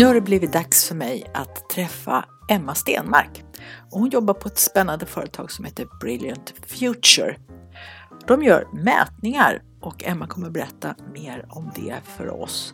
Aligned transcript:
Nu 0.00 0.06
har 0.06 0.14
det 0.14 0.20
blivit 0.20 0.52
dags 0.52 0.88
för 0.88 0.94
mig 0.94 1.30
att 1.34 1.68
träffa 1.68 2.24
Emma 2.48 2.74
Stenmark. 2.74 3.44
hon 3.90 4.10
jobbar 4.10 4.34
på 4.34 4.48
ett 4.48 4.58
spännande 4.58 5.06
företag 5.06 5.50
som 5.50 5.64
heter 5.64 5.86
Brilliant 6.00 6.54
Future. 6.66 7.36
De 8.26 8.42
gör 8.42 8.68
mätningar 8.72 9.62
och 9.80 10.04
Emma 10.04 10.26
kommer 10.26 10.50
berätta 10.50 10.94
mer 11.14 11.46
om 11.48 11.70
det 11.76 11.96
för 12.16 12.42
oss. 12.42 12.72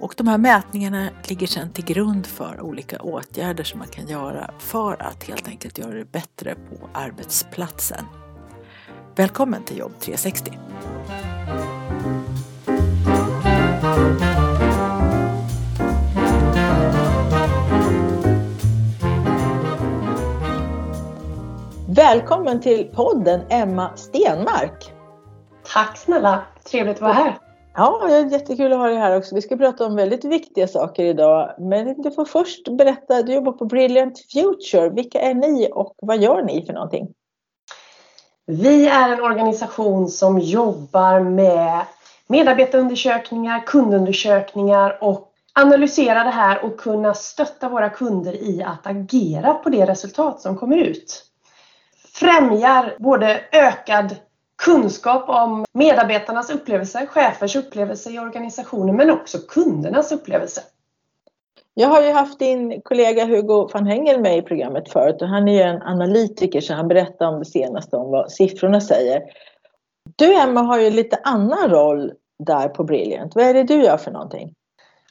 Och 0.00 0.14
de 0.16 0.28
här 0.28 0.38
mätningarna 0.38 1.10
ligger 1.24 1.46
sedan 1.46 1.72
till 1.72 1.84
grund 1.84 2.26
för 2.26 2.60
olika 2.60 3.02
åtgärder 3.02 3.64
som 3.64 3.78
man 3.78 3.88
kan 3.88 4.08
göra 4.08 4.50
för 4.58 5.02
att 5.02 5.24
helt 5.24 5.48
enkelt 5.48 5.78
göra 5.78 5.94
det 5.94 6.12
bättre 6.12 6.54
på 6.54 6.88
arbetsplatsen. 6.94 8.04
Välkommen 9.16 9.64
till 9.64 9.78
Jobb 9.78 9.92
360! 10.00 10.52
Välkommen 21.94 22.60
till 22.60 22.88
podden 22.94 23.40
Emma 23.48 23.96
Stenmark. 23.96 24.92
Tack 25.74 25.96
snälla, 25.96 26.42
trevligt 26.70 26.96
att 26.96 27.02
vara 27.02 27.12
här. 27.12 27.38
Ja, 27.74 28.06
det 28.08 28.14
är 28.14 28.32
jättekul 28.32 28.72
att 28.72 28.78
ha 28.78 28.86
dig 28.86 28.96
här 28.96 29.16
också. 29.16 29.34
Vi 29.34 29.42
ska 29.42 29.56
prata 29.56 29.86
om 29.86 29.96
väldigt 29.96 30.24
viktiga 30.24 30.68
saker 30.68 31.04
idag. 31.04 31.54
Men 31.58 32.02
du 32.02 32.10
får 32.10 32.24
först 32.24 32.68
berätta, 32.78 33.22
du 33.22 33.34
jobbar 33.34 33.52
på 33.52 33.64
Brilliant 33.64 34.18
Future. 34.32 34.90
Vilka 34.90 35.20
är 35.20 35.34
ni 35.34 35.68
och 35.72 35.94
vad 36.02 36.18
gör 36.18 36.42
ni 36.42 36.66
för 36.66 36.72
någonting? 36.72 37.08
Vi 38.46 38.88
är 38.88 39.12
en 39.12 39.22
organisation 39.22 40.08
som 40.08 40.38
jobbar 40.38 41.20
med 41.20 41.80
medarbetarundersökningar, 42.26 43.66
kundundersökningar 43.66 44.98
och 45.00 45.32
analysera 45.54 46.24
det 46.24 46.30
här 46.30 46.64
och 46.64 46.80
kunna 46.80 47.14
stötta 47.14 47.68
våra 47.68 47.90
kunder 47.90 48.32
i 48.32 48.62
att 48.62 48.86
agera 48.86 49.54
på 49.54 49.70
det 49.70 49.86
resultat 49.86 50.40
som 50.40 50.56
kommer 50.56 50.76
ut 50.76 51.29
främjar 52.20 52.96
både 52.98 53.40
ökad 53.52 54.16
kunskap 54.64 55.28
om 55.28 55.64
medarbetarnas 55.72 56.50
upplevelse, 56.50 57.06
chefers 57.06 57.56
upplevelse 57.56 58.10
i 58.10 58.18
organisationen 58.18 58.96
men 58.96 59.10
också 59.10 59.38
kundernas 59.38 60.12
upplevelse. 60.12 60.60
Jag 61.74 61.88
har 61.88 62.02
ju 62.02 62.12
haft 62.12 62.38
din 62.38 62.82
kollega 62.82 63.24
Hugo 63.24 63.68
van 63.72 63.86
Hengel 63.86 64.20
med 64.20 64.38
i 64.38 64.42
programmet 64.42 64.92
förut 64.92 65.22
och 65.22 65.28
han 65.28 65.48
är 65.48 65.52
ju 65.52 65.60
en 65.60 65.82
analytiker 65.82 66.60
så 66.60 66.74
han 66.74 66.88
berättar 66.88 67.26
om 67.26 67.38
det 67.38 67.44
senaste 67.44 67.96
om 67.96 68.10
vad 68.10 68.32
siffrorna 68.32 68.80
säger. 68.80 69.22
Du 70.16 70.34
Emma 70.34 70.60
har 70.60 70.78
ju 70.78 70.90
lite 70.90 71.18
annan 71.24 71.70
roll 71.70 72.12
där 72.44 72.68
på 72.68 72.84
Brilliant. 72.84 73.34
Vad 73.34 73.44
är 73.44 73.54
det 73.54 73.62
du 73.62 73.82
gör 73.82 73.96
för 73.96 74.10
någonting? 74.10 74.54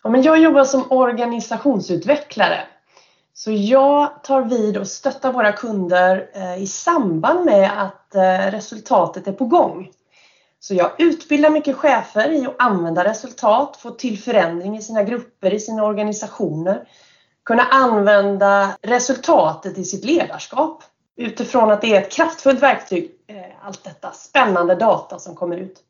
Ja, 0.03 0.09
men 0.09 0.21
jag 0.21 0.39
jobbar 0.39 0.63
som 0.63 0.83
organisationsutvecklare 0.89 2.59
så 3.33 3.51
jag 3.51 4.23
tar 4.23 4.41
vid 4.41 4.77
och 4.77 4.87
stöttar 4.87 5.33
våra 5.33 5.51
kunder 5.51 6.29
eh, 6.33 6.63
i 6.63 6.67
samband 6.67 7.45
med 7.45 7.81
att 7.81 8.15
eh, 8.15 8.51
resultatet 8.51 9.27
är 9.27 9.31
på 9.31 9.45
gång. 9.45 9.91
Så 10.59 10.73
jag 10.73 10.91
utbildar 10.97 11.49
mycket 11.49 11.77
chefer 11.77 12.31
i 12.31 12.45
att 12.45 12.55
använda 12.59 13.03
resultat, 13.03 13.77
få 13.77 13.91
till 13.91 14.19
förändring 14.19 14.77
i 14.77 14.81
sina 14.81 15.03
grupper, 15.03 15.53
i 15.53 15.59
sina 15.59 15.83
organisationer. 15.83 16.87
Kunna 17.45 17.63
använda 17.63 18.77
resultatet 18.81 19.77
i 19.77 19.85
sitt 19.85 20.05
ledarskap 20.05 20.83
utifrån 21.15 21.71
att 21.71 21.81
det 21.81 21.95
är 21.95 22.01
ett 22.01 22.11
kraftfullt 22.11 22.61
verktyg, 22.61 23.11
eh, 23.27 23.65
allt 23.65 23.83
detta 23.83 24.11
spännande 24.11 24.75
data 24.75 25.19
som 25.19 25.35
kommer 25.35 25.57
ut. 25.57 25.83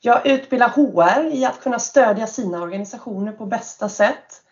Jag 0.00 0.26
utbildar 0.26 0.68
HR 0.68 1.34
i 1.34 1.44
att 1.44 1.60
kunna 1.60 1.78
stödja 1.78 2.26
sina 2.26 2.62
organisationer 2.62 3.32
på 3.32 3.46
bästa 3.46 3.88
sätt. 3.88 4.42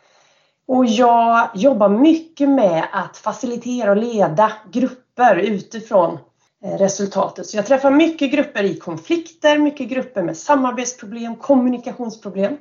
Och 0.69 0.87
jag 0.87 1.51
jobbar 1.55 1.89
mycket 1.89 2.49
med 2.49 2.87
att 2.93 3.17
facilitera 3.17 3.91
och 3.91 3.97
leda 3.97 4.53
grupper 4.73 5.37
utifrån 5.37 6.19
eh, 6.65 6.79
resultatet. 6.79 7.47
Så 7.47 7.57
jag 7.57 7.67
träffar 7.67 7.91
mycket 7.91 8.33
grupper 8.33 8.63
i 8.63 8.79
konflikter, 8.79 9.59
mycket 9.59 9.89
grupper 9.89 10.23
med 10.23 10.37
samarbetsproblem, 10.37 11.37
kommunikationsproblem. 11.37 12.57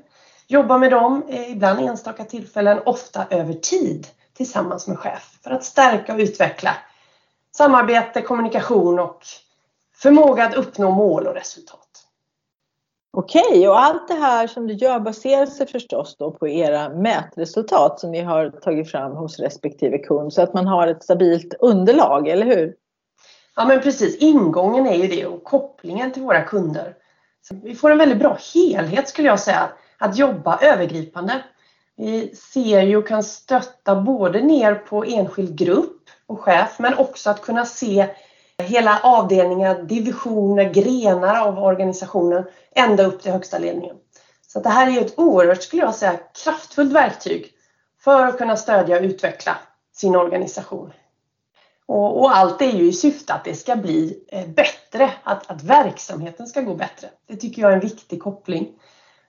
Jobbar 0.48 0.78
med 0.80 0.92
dem, 0.92 1.24
eh, 1.30 1.52
ibland 1.52 1.80
enstaka 1.80 2.24
tillfällen, 2.26 2.80
ofta 2.86 3.26
över 3.30 3.54
tid 3.54 4.08
tillsammans 4.34 4.88
med 4.88 5.00
chef 5.00 5.40
för 5.44 5.52
att 5.52 5.64
stärka 5.64 6.14
och 6.14 6.20
utveckla 6.20 6.78
samarbete, 7.58 8.22
kommunikation 8.22 9.00
och 9.00 9.22
förmåga 9.96 10.46
att 10.46 10.56
uppnå 10.56 10.92
mål 10.92 11.28
och 11.28 11.36
resultat. 11.36 11.85
Okej, 13.18 13.70
och 13.70 13.80
allt 13.80 14.08
det 14.08 14.14
här 14.14 14.48
som 14.48 14.68
du 14.68 14.74
gör 14.74 15.00
baserar 15.00 15.46
sig 15.46 15.68
förstås 15.68 16.16
då 16.18 16.32
på 16.32 16.48
era 16.48 16.90
mätresultat 16.90 18.00
som 18.00 18.12
ni 18.12 18.22
har 18.22 18.50
tagit 18.50 18.92
fram 18.92 19.12
hos 19.12 19.40
respektive 19.40 19.98
kund 19.98 20.34
så 20.34 20.42
att 20.42 20.54
man 20.54 20.68
har 20.68 20.88
ett 20.88 21.04
stabilt 21.04 21.54
underlag, 21.60 22.28
eller 22.28 22.46
hur? 22.46 22.76
Ja 23.56 23.66
men 23.66 23.82
precis, 23.82 24.18
ingången 24.18 24.88
är 24.88 24.96
ju 24.96 25.08
det 25.08 25.26
och 25.26 25.44
kopplingen 25.44 26.12
till 26.12 26.22
våra 26.22 26.42
kunder. 26.42 26.94
Så 27.42 27.56
vi 27.64 27.76
får 27.76 27.92
en 27.92 27.98
väldigt 27.98 28.20
bra 28.20 28.38
helhet 28.54 29.10
skulle 29.10 29.28
jag 29.28 29.40
säga, 29.40 29.70
att 29.98 30.18
jobba 30.18 30.60
övergripande. 30.62 31.44
Vi 31.98 32.36
ser 32.36 32.82
ju 32.82 32.98
och 32.98 33.08
kan 33.08 33.24
stötta 33.24 33.96
både 33.96 34.42
ner 34.42 34.76
på 34.76 35.04
enskild 35.04 35.58
grupp 35.58 36.02
och 36.26 36.40
chef 36.40 36.76
men 36.80 36.98
också 36.98 37.30
att 37.30 37.42
kunna 37.42 37.66
se 37.66 38.08
hela 38.64 39.00
avdelningar, 39.04 39.84
divisioner, 39.84 40.74
grenar 40.74 41.42
av 41.42 41.64
organisationen 41.64 42.46
ända 42.76 43.04
upp 43.04 43.22
till 43.22 43.32
högsta 43.32 43.58
ledningen. 43.58 43.96
Så 44.48 44.60
det 44.60 44.70
här 44.70 44.98
är 44.98 45.02
ett 45.02 45.20
oerhört, 45.20 45.64
skulle 45.64 45.82
jag 45.82 45.96
säga, 45.96 46.20
kraftfullt 46.44 46.94
verktyg 46.94 47.52
för 48.00 48.26
att 48.26 48.38
kunna 48.38 48.58
stödja 48.58 48.98
och 48.98 49.04
utveckla 49.04 49.58
sin 49.94 50.16
organisation. 50.16 50.94
Och, 51.88 52.22
och, 52.22 52.38
allt 52.38 52.62
är 52.62 52.72
ju 52.72 52.88
i 52.88 52.94
syfte 52.94 53.34
att 53.34 53.44
det 53.44 53.56
ska 53.56 53.76
bli 53.76 54.26
eh, 54.32 54.48
bättre, 54.48 55.12
att, 55.24 55.52
att 55.52 55.64
verksamheten 55.64 56.48
ska 56.48 56.62
gå 56.62 56.76
bättre. 56.76 57.10
Det 57.28 57.36
tycker 57.36 57.62
jag 57.62 57.72
är 57.72 57.76
en 57.76 57.82
viktig 57.82 58.22
koppling. 58.22 58.72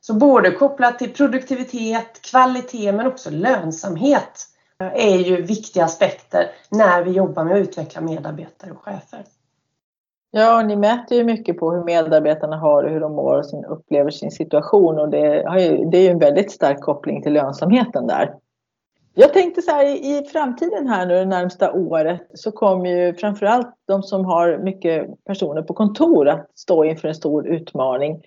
Så 0.00 0.14
både 0.14 0.50
kopplat 0.50 0.98
till 0.98 1.12
produktivitet, 1.12 2.22
kvalitet 2.22 2.92
men 2.92 3.06
också 3.06 3.30
lönsamhet 3.30 4.48
Eh, 4.80 5.06
är 5.06 5.18
ju 5.18 5.42
viktiga 5.42 5.84
aspekter 5.84 6.46
när 6.70 7.02
vi 7.02 7.10
jobbar 7.10 7.44
med 7.44 7.54
att 7.54 7.68
utveckla 7.68 8.00
medarbetare 8.00 8.70
och 8.70 8.82
chefer. 8.82 9.24
Ja, 10.30 10.62
ni 10.62 10.76
mäter 10.76 11.18
ju 11.18 11.24
mycket 11.24 11.58
på 11.58 11.72
hur 11.72 11.84
medarbetarna 11.84 12.56
har 12.56 12.84
och 12.84 12.90
hur 12.90 13.00
de 13.00 13.12
mår 13.12 13.38
och 13.38 13.46
sin, 13.46 13.64
upplever 13.64 14.10
sin 14.10 14.30
situation 14.30 14.98
och 14.98 15.08
det, 15.08 15.44
ju, 15.58 15.84
det 15.84 15.98
är 15.98 16.02
ju 16.02 16.08
en 16.08 16.18
väldigt 16.18 16.52
stark 16.52 16.80
koppling 16.80 17.22
till 17.22 17.32
lönsamheten 17.32 18.06
där. 18.06 18.34
Jag 19.14 19.32
tänkte 19.32 19.62
så 19.62 19.70
här 19.70 19.86
i 19.86 20.28
framtiden 20.32 20.88
här 20.88 21.06
nu 21.06 21.14
det 21.14 21.24
närmsta 21.24 21.72
året 21.72 22.20
så 22.34 22.52
kommer 22.52 22.90
ju 22.90 23.14
framförallt 23.14 23.74
de 23.86 24.02
som 24.02 24.24
har 24.24 24.58
mycket 24.58 25.24
personer 25.24 25.62
på 25.62 25.74
kontor 25.74 26.28
att 26.28 26.50
stå 26.54 26.84
inför 26.84 27.08
en 27.08 27.14
stor 27.14 27.46
utmaning 27.46 28.22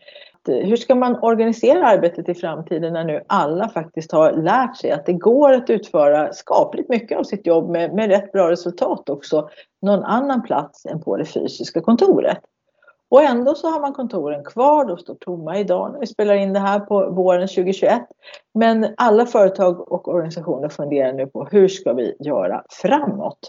hur 0.49 0.75
ska 0.75 0.95
man 0.95 1.19
organisera 1.21 1.87
arbetet 1.87 2.29
i 2.29 2.33
framtiden 2.33 2.93
när 2.93 3.03
nu 3.03 3.23
alla 3.27 3.69
faktiskt 3.69 4.11
har 4.11 4.31
lärt 4.31 4.77
sig 4.77 4.91
att 4.91 5.05
det 5.05 5.13
går 5.13 5.53
att 5.53 5.69
utföra 5.69 6.33
skapligt 6.33 6.89
mycket 6.89 7.17
av 7.17 7.23
sitt 7.23 7.47
jobb 7.47 7.69
med, 7.69 7.93
med 7.93 8.09
rätt 8.09 8.31
bra 8.31 8.51
resultat 8.51 9.09
också 9.09 9.49
någon 9.81 10.03
annan 10.03 10.43
plats 10.43 10.85
än 10.85 11.01
på 11.01 11.17
det 11.17 11.25
fysiska 11.25 11.81
kontoret. 11.81 12.39
Och 13.09 13.23
ändå 13.23 13.55
så 13.55 13.69
har 13.69 13.81
man 13.81 13.93
kontoren 13.93 14.43
kvar, 14.43 14.85
de 14.85 14.97
står 14.97 15.15
tomma 15.15 15.57
idag 15.57 15.91
när 15.91 15.99
vi 15.99 16.07
spelar 16.07 16.33
in 16.33 16.53
det 16.53 16.59
här 16.59 16.79
på 16.79 17.09
våren 17.09 17.47
2021. 17.47 18.01
Men 18.53 18.93
alla 18.97 19.25
företag 19.25 19.91
och 19.91 20.07
organisationer 20.07 20.69
funderar 20.69 21.13
nu 21.13 21.27
på 21.27 21.45
hur 21.51 21.67
ska 21.67 21.93
vi 21.93 22.15
göra 22.19 22.63
framåt? 22.69 23.39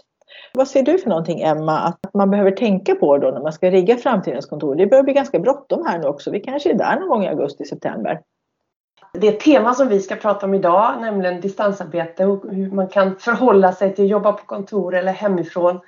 Vad 0.53 0.67
ser 0.67 0.83
du 0.83 0.97
för 0.97 1.09
någonting 1.09 1.41
Emma 1.41 1.79
att 1.79 1.99
man 2.13 2.31
behöver 2.31 2.51
tänka 2.51 2.95
på 2.95 3.17
då 3.17 3.31
när 3.31 3.41
man 3.41 3.53
ska 3.53 3.69
rigga 3.69 3.97
framtidens 3.97 4.45
kontor? 4.45 4.75
Det 4.75 4.87
börjar 4.87 5.03
bli 5.03 5.13
ganska 5.13 5.39
bråttom 5.39 5.85
här 5.85 5.99
nu 5.99 6.07
också. 6.07 6.31
Vi 6.31 6.39
kanske 6.39 6.69
är 6.69 6.73
där 6.73 6.99
någon 6.99 7.09
gång 7.09 7.23
i 7.23 7.27
augusti-september. 7.27 8.21
Det 9.13 9.31
tema 9.31 9.73
som 9.73 9.87
vi 9.87 9.99
ska 9.99 10.15
prata 10.15 10.45
om 10.45 10.53
idag, 10.53 10.93
nämligen 11.01 11.41
distansarbete 11.41 12.25
och 12.25 12.51
hur 12.51 12.71
man 12.71 12.87
kan 12.87 13.15
förhålla 13.15 13.73
sig 13.73 13.95
till 13.95 14.05
att 14.05 14.11
jobba 14.11 14.31
på 14.33 14.45
kontor 14.45 14.95
eller 14.95 15.11
hemifrån 15.11 15.79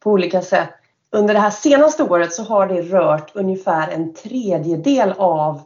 på 0.00 0.10
olika 0.10 0.42
sätt. 0.42 0.70
Under 1.12 1.34
det 1.34 1.40
här 1.40 1.50
senaste 1.50 2.02
året 2.02 2.32
så 2.32 2.42
har 2.42 2.66
det 2.66 2.82
rört 2.82 3.30
ungefär 3.34 3.88
en 3.90 4.14
tredjedel 4.14 5.14
av 5.18 5.60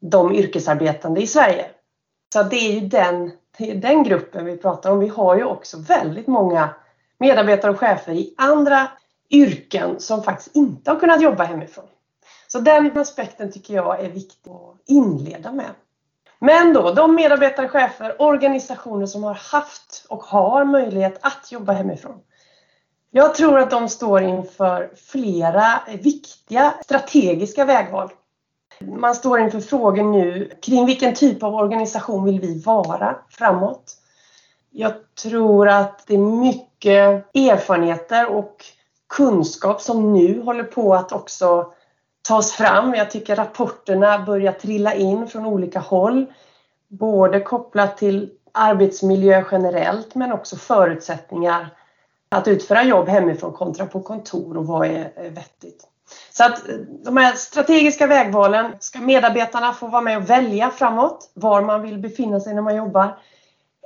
de 0.00 0.34
yrkesarbetande 0.34 1.20
i 1.20 1.26
Sverige. 1.26 1.64
Så 2.32 2.42
det 2.42 2.56
är 2.56 2.72
ju 2.72 2.80
den, 2.80 3.30
det 3.58 3.70
är 3.70 3.74
den 3.74 4.02
gruppen 4.02 4.44
vi 4.44 4.56
pratar 4.56 4.90
om. 4.90 4.98
Vi 4.98 5.08
har 5.08 5.36
ju 5.36 5.44
också 5.44 5.78
väldigt 5.78 6.26
många 6.26 6.68
medarbetare 7.20 7.70
och 7.70 7.78
chefer 7.78 8.12
i 8.12 8.34
andra 8.36 8.88
yrken 9.30 10.00
som 10.00 10.22
faktiskt 10.22 10.56
inte 10.56 10.90
har 10.90 11.00
kunnat 11.00 11.22
jobba 11.22 11.44
hemifrån. 11.44 11.84
Så 12.48 12.60
den 12.60 12.98
aspekten 12.98 13.52
tycker 13.52 13.74
jag 13.74 14.00
är 14.00 14.08
viktig 14.08 14.50
att 14.50 14.76
inleda 14.86 15.52
med. 15.52 15.70
Men 16.38 16.72
då, 16.72 16.92
de 16.92 17.14
medarbetare, 17.14 17.68
chefer, 17.68 18.22
organisationer 18.22 19.06
som 19.06 19.24
har 19.24 19.34
haft 19.34 20.06
och 20.08 20.22
har 20.22 20.64
möjlighet 20.64 21.18
att 21.20 21.52
jobba 21.52 21.72
hemifrån. 21.72 22.20
Jag 23.10 23.34
tror 23.34 23.58
att 23.58 23.70
de 23.70 23.88
står 23.88 24.22
inför 24.22 24.92
flera 24.96 25.80
viktiga 26.02 26.74
strategiska 26.84 27.64
vägval. 27.64 28.10
Man 28.80 29.14
står 29.14 29.40
inför 29.40 29.60
frågor 29.60 30.04
nu 30.04 30.50
kring 30.62 30.86
vilken 30.86 31.14
typ 31.14 31.42
av 31.42 31.54
organisation 31.54 32.24
vill 32.24 32.40
vi 32.40 32.62
vara 32.62 33.16
framåt? 33.30 33.96
Jag 34.70 34.92
tror 35.22 35.68
att 35.68 36.06
det 36.06 36.14
är 36.14 36.18
mycket 36.18 37.36
erfarenheter 37.36 38.26
och 38.26 38.64
kunskap 39.08 39.80
som 39.80 40.12
nu 40.12 40.42
håller 40.42 40.64
på 40.64 40.94
att 40.94 41.12
också 41.12 41.72
tas 42.28 42.52
fram. 42.52 42.94
Jag 42.94 43.10
tycker 43.10 43.36
rapporterna 43.36 44.18
börjar 44.18 44.52
trilla 44.52 44.94
in 44.94 45.26
från 45.28 45.46
olika 45.46 45.78
håll. 45.78 46.26
Både 46.88 47.40
kopplat 47.40 47.96
till 47.96 48.30
arbetsmiljö 48.52 49.44
generellt 49.50 50.14
men 50.14 50.32
också 50.32 50.56
förutsättningar 50.56 51.68
att 52.28 52.48
utföra 52.48 52.84
jobb 52.84 53.08
hemifrån 53.08 53.52
kontra 53.52 53.86
på 53.86 54.00
kontor 54.00 54.56
och 54.56 54.66
vad 54.66 54.86
är 54.86 55.30
vettigt. 55.30 55.86
Så 56.32 56.44
att 56.44 56.68
eh, 56.68 56.74
de 57.04 57.16
här 57.16 57.32
strategiska 57.34 58.06
vägvalen 58.06 58.72
ska 58.80 58.98
medarbetarna 58.98 59.72
få 59.72 59.86
vara 59.86 60.02
med 60.02 60.16
och 60.16 60.30
välja 60.30 60.70
framåt 60.70 61.30
var 61.34 61.62
man 61.62 61.82
vill 61.82 61.98
befinna 61.98 62.40
sig 62.40 62.54
när 62.54 62.62
man 62.62 62.76
jobbar. 62.76 63.18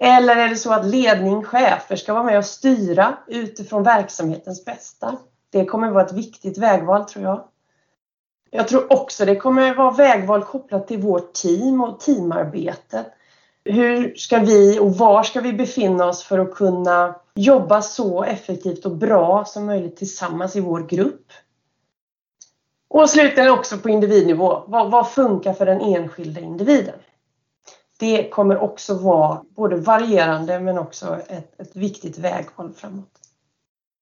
Eller 0.01 0.37
är 0.37 0.49
det 0.49 0.57
så 0.57 0.73
att 0.73 0.87
ledning, 0.87 1.45
chefer 1.45 1.97
ska 1.97 2.15
vara 2.15 2.23
med 2.23 2.39
och 2.39 2.45
styra 2.45 3.19
utifrån 3.27 3.83
verksamhetens 3.83 4.65
bästa? 4.65 5.17
Det 5.51 5.65
kommer 5.65 5.91
vara 5.91 6.05
ett 6.05 6.13
viktigt 6.13 6.59
vägval 6.59 7.05
tror 7.05 7.25
jag. 7.25 7.45
Jag 8.51 8.69
tror 8.69 8.93
också 8.93 9.25
det 9.25 9.37
kommer 9.37 9.75
vara 9.75 9.91
vägval 9.91 10.43
kopplat 10.43 10.89
till 10.89 10.99
vårt 10.99 11.33
team 11.33 11.81
och 11.81 12.01
teamarbetet. 12.01 13.07
Hur 13.65 14.15
ska 14.15 14.39
vi 14.39 14.79
och 14.79 14.95
var 14.97 15.23
ska 15.23 15.41
vi 15.41 15.53
befinna 15.53 16.07
oss 16.07 16.23
för 16.23 16.39
att 16.39 16.55
kunna 16.55 17.15
jobba 17.35 17.83
så 17.83 18.25
effektivt 18.25 18.85
och 18.85 18.97
bra 18.97 19.45
som 19.45 19.67
möjligt 19.67 19.97
tillsammans 19.97 20.57
i 20.57 20.61
vår 20.61 20.81
grupp? 20.81 21.27
Och 22.89 23.11
slutligen 23.11 23.51
också 23.51 23.79
på 23.79 23.89
individnivå. 23.89 24.65
Vad, 24.67 24.91
vad 24.91 25.11
funkar 25.11 25.53
för 25.53 25.67
den 25.67 25.81
enskilda 25.81 26.41
individen? 26.41 26.95
Det 28.01 28.31
kommer 28.31 28.59
också 28.59 28.95
vara 28.95 29.43
både 29.57 29.77
varierande 29.77 30.61
men 30.61 30.79
också 30.79 31.19
ett, 31.29 31.61
ett 31.61 31.77
viktigt 31.77 32.19
vägval 32.19 32.73
framåt. 32.73 33.11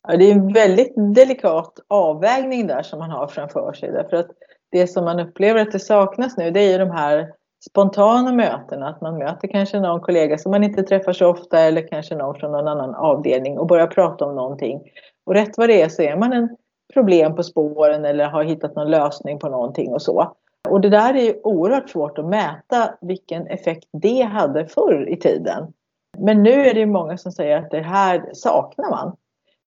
Ja, 0.09 0.17
det 0.17 0.25
är 0.25 0.33
en 0.33 0.53
väldigt 0.53 0.93
delikat 1.15 1.81
avvägning 1.89 2.67
där 2.67 2.83
som 2.83 2.99
man 2.99 3.11
har 3.11 3.27
framför 3.27 3.73
sig. 3.73 3.93
Därför 3.93 4.17
att 4.17 4.31
det 4.71 4.87
som 4.87 5.05
man 5.05 5.21
upplever 5.21 5.61
att 5.61 5.73
det 5.73 5.79
saknas 5.79 6.37
nu 6.37 6.51
det 6.51 6.61
är 6.61 6.73
ju 6.73 6.79
de 6.79 6.91
här 6.91 7.33
spontana 7.71 8.33
mötena. 8.33 8.89
Att 8.89 9.01
man 9.01 9.19
möter 9.19 9.49
kanske 9.49 9.81
någon 9.81 10.01
kollega 10.01 10.39
som 10.39 10.51
man 10.51 10.65
inte 10.65 10.83
träffar 10.83 11.13
så 11.13 11.27
ofta 11.27 11.59
eller 11.61 11.89
kanske 11.89 12.17
någon 12.17 12.35
från 12.35 12.53
någon 12.53 12.69
annan 12.69 12.95
avdelning 12.95 13.59
och 13.59 13.67
börjar 13.67 13.87
prata 13.87 14.25
om 14.25 14.35
någonting. 14.35 14.81
Och 15.27 15.35
rätt 15.35 15.59
vad 15.59 15.69
det 15.69 15.83
är 15.83 15.89
så 15.89 16.03
är 16.03 16.17
man 16.17 16.33
en 16.33 16.57
problem 16.95 17.37
på 17.37 17.43
spåren 17.43 18.05
eller 18.05 18.25
har 18.25 18.45
hittat 18.45 18.77
någon 18.77 18.91
lösning 18.91 19.39
på 19.39 19.49
någonting 19.49 19.93
och 19.93 20.03
så. 20.03 20.37
Och 20.69 20.81
det 20.81 20.89
där 20.89 21.15
är 21.15 21.23
ju 21.23 21.41
oerhört 21.45 21.91
svårt 21.91 22.19
att 22.19 22.27
mäta 22.27 22.95
vilken 23.01 23.47
effekt 23.47 23.89
det 23.93 24.23
hade 24.23 24.67
förr 24.67 25.09
i 25.09 25.17
tiden. 25.17 25.73
Men 26.19 26.43
nu 26.43 26.67
är 26.67 26.75
det 26.75 26.87
många 26.87 27.19
som 27.19 27.33
säger 27.33 27.57
att 27.57 27.71
det 27.71 27.81
här 27.81 28.31
saknar 28.33 28.91
man. 28.91 29.17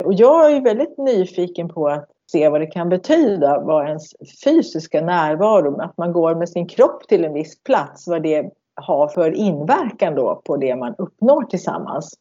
Och 0.03 0.13
jag 0.13 0.51
är 0.51 0.61
väldigt 0.61 0.97
nyfiken 0.97 1.69
på 1.69 1.87
att 1.87 2.09
se 2.31 2.49
vad 2.49 2.61
det 2.61 2.67
kan 2.67 2.89
betyda, 2.89 3.59
vad 3.59 3.87
ens 3.87 4.13
fysiska 4.45 5.01
närvaro, 5.01 5.81
att 5.81 5.97
man 5.97 6.13
går 6.13 6.35
med 6.35 6.49
sin 6.49 6.67
kropp 6.67 7.07
till 7.07 7.25
en 7.25 7.33
viss 7.33 7.63
plats, 7.63 8.07
vad 8.07 8.23
det 8.23 8.51
har 8.75 9.07
för 9.07 9.31
inverkan 9.31 10.15
då 10.15 10.41
på 10.45 10.57
det 10.57 10.75
man 10.75 10.95
uppnår 10.97 11.43
tillsammans. 11.43 12.13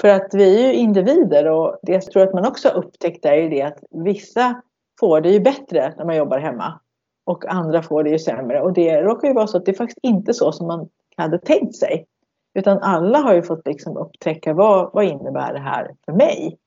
För 0.00 0.08
att 0.08 0.34
vi 0.34 0.64
är 0.64 0.68
ju 0.68 0.74
individer 0.74 1.46
och 1.46 1.78
det 1.82 1.92
jag 1.92 2.02
tror 2.02 2.22
att 2.22 2.34
man 2.34 2.46
också 2.46 2.68
har 2.68 2.76
upptäckt 2.76 3.24
är 3.24 3.34
ju 3.34 3.48
det 3.48 3.62
att 3.62 3.78
vissa 3.90 4.62
får 5.00 5.20
det 5.20 5.30
ju 5.30 5.40
bättre 5.40 5.94
när 5.96 6.04
man 6.04 6.16
jobbar 6.16 6.38
hemma 6.38 6.80
och 7.26 7.44
andra 7.48 7.82
får 7.82 8.02
det 8.02 8.10
ju 8.10 8.18
sämre. 8.18 8.60
Och 8.60 8.72
det 8.72 9.02
råkar 9.02 9.28
ju 9.28 9.34
vara 9.34 9.46
så 9.46 9.56
att 9.56 9.64
det 9.64 9.70
är 9.70 9.76
faktiskt 9.76 9.98
inte 10.02 10.34
så 10.34 10.52
som 10.52 10.66
man 10.66 10.88
hade 11.16 11.38
tänkt 11.38 11.76
sig. 11.76 12.06
Utan 12.54 12.78
alla 12.78 13.18
har 13.18 13.34
ju 13.34 13.42
fått 13.42 13.66
liksom 13.66 13.96
upptäcka 13.96 14.54
vad, 14.54 14.90
vad 14.92 15.04
innebär 15.04 15.52
det 15.52 15.58
här 15.58 15.94
för 16.04 16.12
mig? 16.12 16.58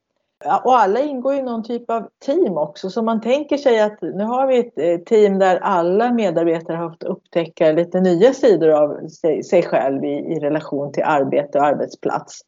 Och 0.64 0.80
alla 0.80 1.00
ingår 1.00 1.34
i 1.34 1.42
någon 1.42 1.64
typ 1.64 1.90
av 1.90 2.10
team 2.26 2.58
också. 2.58 2.90
Så 2.90 3.02
man 3.02 3.22
tänker 3.22 3.58
sig 3.58 3.80
att 3.80 4.02
nu 4.02 4.24
har 4.24 4.48
vi 4.48 4.60
ett 4.60 4.78
eh, 4.78 4.98
team 4.98 5.40
där 5.40 5.60
alla 5.60 6.14
medarbetare 6.14 6.78
har 6.78 6.90
fått 6.90 7.04
upptäcka 7.04 7.72
lite 7.72 8.02
nya 8.02 8.34
sidor 8.34 8.70
av 8.70 9.08
sig, 9.08 9.44
sig 9.44 9.64
själv 9.64 10.04
i, 10.04 10.08
i 10.08 10.40
relation 10.40 10.92
till 10.92 11.04
arbete 11.04 11.60
och 11.60 11.66
arbetsplats. 11.66 12.42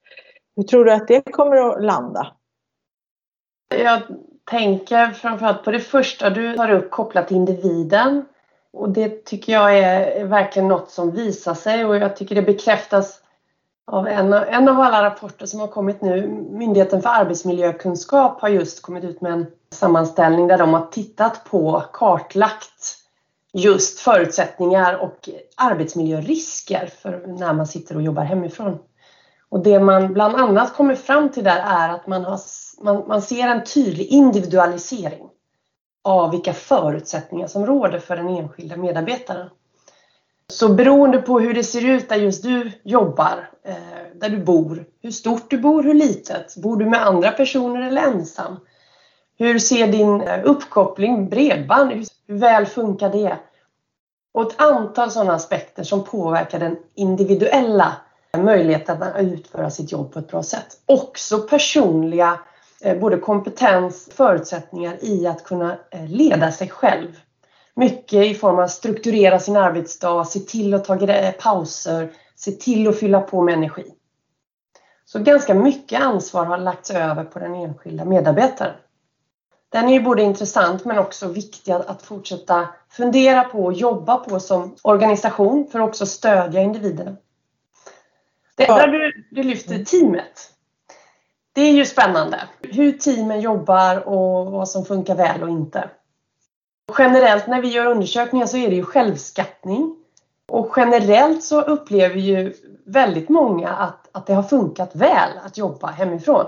Hur 0.56 0.64
tror 0.64 0.86
du 0.86 0.94
att 0.94 1.08
det 1.08 1.32
kommer 1.32 1.58
att 1.58 1.84
landa? 1.84 2.28
Jag 3.80 4.02
tänker 4.52 5.12
framförallt 5.12 5.64
på 5.64 5.72
det 5.72 5.80
första 5.80 6.30
du 6.30 6.56
tar 6.56 6.72
upp 6.72 6.92
kopplat 6.92 7.28
till 7.28 7.38
individen. 7.38 8.26
Och 8.74 8.90
det 8.90 9.26
tycker 9.26 9.54
jag 9.54 9.78
är 9.78 10.26
verkligen 10.26 10.68
något 10.68 10.90
som 10.90 11.12
visar 11.12 11.54
sig 11.54 11.86
och 11.86 11.98
jag 11.98 12.16
tycker 12.16 12.36
det 12.36 12.42
bekräftas 12.42 13.22
av 13.88 14.08
en, 14.08 14.34
en 14.34 14.70
av 14.70 14.80
alla 14.80 15.04
rapporter 15.04 15.46
som 15.46 15.60
har 15.60 15.68
kommit 15.68 16.02
nu. 16.02 16.28
Myndigheten 16.52 17.02
för 17.02 17.10
arbetsmiljökunskap 17.10 18.42
har 18.42 18.50
just 18.50 18.82
kommit 18.82 19.04
ut 19.04 19.22
med 19.22 19.32
en 19.32 19.46
sammanställning 19.74 20.48
där 20.48 20.58
de 20.58 20.74
har 20.74 20.86
tittat 20.86 21.44
på, 21.44 21.84
kartlagt 21.94 22.98
just 23.54 24.00
förutsättningar 24.00 24.96
och 24.96 25.30
arbetsmiljörisker 25.56 26.90
för 27.02 27.24
när 27.28 27.54
man 27.54 27.68
sitter 27.68 27.96
och 27.96 28.02
jobbar 28.02 28.24
hemifrån. 28.24 28.80
Och 29.50 29.64
det 29.64 29.80
man 29.80 30.14
bland 30.14 30.36
annat 30.36 30.74
kommer 30.74 30.96
fram 30.96 31.30
till 31.30 31.44
där 31.44 31.64
är 31.66 31.90
att 31.90 32.08
man, 32.08 32.26
har, 32.26 32.40
man, 32.84 33.08
man 33.08 33.22
ser 33.22 33.48
en 33.48 33.64
tydlig 33.64 34.08
individualisering 34.08 35.30
av 36.04 36.32
vilka 36.32 36.54
förutsättningar 36.54 37.48
som 37.48 37.66
råder 37.66 38.00
för 38.00 38.16
den 38.16 38.28
enskilda 38.28 38.78
medarbetaren. 38.78 39.50
Så 40.48 40.70
beroende 40.70 41.18
på 41.18 41.40
hur 41.40 41.54
det 41.54 41.64
ser 41.64 41.86
ut 41.86 42.10
där 42.10 42.16
just 42.16 42.44
du 42.44 42.72
jobbar, 42.84 43.50
eh, 43.64 43.76
där 44.16 44.30
du 44.30 44.38
bor, 44.38 44.86
hur 45.02 45.12
stort 45.12 45.50
du 45.50 45.58
bor, 45.58 45.84
hur 45.84 45.94
litet, 45.94 46.58
bor 46.58 46.78
du 46.78 46.86
med 46.86 47.08
andra 47.08 47.32
personer 47.32 47.88
eller 47.88 48.02
ensam? 48.02 48.60
Hur 49.38 49.60
ser 49.60 49.88
din 49.88 50.22
eh, 50.22 50.40
uppkoppling, 50.44 51.30
bredband, 51.30 51.92
hur, 51.92 52.06
väl 52.28 52.66
funkar 52.66 53.10
det? 53.10 53.38
Och 54.34 54.52
ett 54.52 54.62
antal 54.62 55.12
sådana 55.12 55.34
aspekter 55.34 55.84
som 55.84 56.04
påverkar 56.04 56.60
den 56.60 56.78
individuella 56.96 57.96
möjligheten 58.38 59.04
att 59.04 59.22
utföra 59.22 59.70
sitt 59.70 59.92
jobb 59.92 60.14
på 60.14 60.20
ett 60.20 60.28
bra 60.28 60.44
sätt. 60.44 60.68
Också 60.86 61.40
personliga 61.40 62.40
både 63.00 63.18
kompetens, 63.18 64.10
förutsättningar 64.12 64.98
i 65.02 65.28
att 65.28 65.44
kunna 65.44 65.78
eh, 65.92 66.08
leda 66.08 66.52
sig 66.52 66.70
själv. 66.70 67.20
Mycket 67.76 68.26
i 68.26 68.34
form 68.34 68.56
av 68.56 68.64
att 68.64 68.72
strukturera 68.72 69.40
sin 69.40 69.58
arbetsdag, 69.58 70.26
se 70.26 70.40
till 70.40 70.74
att 70.74 70.86
ta 70.86 70.98
pauser, 71.40 72.12
se 72.36 72.52
till 72.52 72.88
att 72.88 73.00
fylla 73.00 73.22
på 73.22 73.42
med 73.42 73.54
energi. 73.54 73.86
Så 75.06 75.20
ganska 75.20 75.54
mycket 75.54 76.02
ansvar 76.02 76.46
har 76.46 76.58
lagts 76.58 76.92
över 76.92 77.24
på 77.24 77.40
den 77.40 77.56
enskilda 77.56 78.06
medarbetaren. 78.06 78.76
Den 79.70 79.90
är 79.90 79.94
ju 79.94 80.02
både 80.02 80.22
intressant 80.22 80.86
men 80.86 80.98
också 80.98 81.28
viktig 81.28 81.72
att 81.72 82.02
fortsätta 82.02 82.68
fundera 82.90 83.44
på 83.44 83.66
och 83.66 83.74
jobba 83.74 84.18
på 84.18 84.40
som 84.40 84.76
organisation 84.82 85.68
för 85.72 85.80
att 85.80 85.90
också 85.90 86.06
stödja 86.06 86.62
individerna. 86.62 87.16
Det 88.56 88.66
där 88.66 88.88
du, 88.88 89.28
du 89.32 89.44
lyfter 89.44 89.86
teamet. 89.86 90.52
Det 91.54 91.62
är 91.62 91.72
ju 91.72 91.86
spännande. 91.86 92.42
Hur 92.62 92.92
teamen 92.92 93.42
jobbar 93.42 94.08
och 94.08 94.52
vad 94.52 94.70
som 94.70 94.86
funkar 94.86 95.16
väl 95.16 95.44
och 95.44 95.50
inte. 95.50 95.90
Generellt 96.98 97.48
när 97.48 97.62
vi 97.62 97.68
gör 97.68 97.86
undersökningar 97.86 98.46
så 98.46 98.58
är 98.58 98.70
det 98.70 98.76
ju 98.76 98.84
självskattning. 98.84 99.96
Och 100.48 100.74
generellt 100.78 101.44
så 101.44 101.62
upplever 101.62 102.16
ju 102.16 102.54
väldigt 102.86 103.30
många 103.30 103.70
att, 103.70 104.10
att 104.12 104.28
det 104.28 104.34
har 104.34 104.44
funkat 104.44 104.96
väl 104.96 105.30
att 105.46 105.58
jobba 105.58 105.88
hemifrån. 105.88 106.46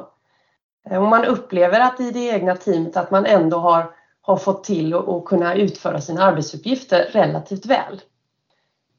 Eh, 0.90 1.02
och 1.04 1.10
man 1.10 1.26
upplever 1.26 1.80
att 1.80 2.00
i 2.00 2.12
det 2.12 2.20
egna 2.20 2.56
teamet 2.56 2.98
att 2.98 3.12
man 3.12 3.26
ändå 3.26 3.58
har, 3.58 3.92
har 4.22 4.38
fått 4.38 4.64
till 4.64 4.94
att 4.94 5.26
kunna 5.26 5.56
utföra 5.56 6.02
sina 6.02 6.24
arbetsuppgifter 6.24 7.10
relativt 7.12 7.66
väl. 7.66 8.02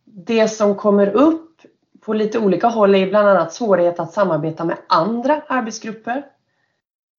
Det 0.04 0.48
som 0.48 0.74
kommer 0.74 1.06
upp 1.06 1.60
på 2.04 2.14
lite 2.14 2.38
olika 2.38 2.66
håll 2.66 2.94
är 2.94 3.06
bland 3.06 3.28
annat 3.28 3.52
svårighet 3.52 4.00
att 4.00 4.12
samarbeta 4.12 4.64
med 4.64 4.76
andra 4.86 5.42
arbetsgrupper. 5.46 6.26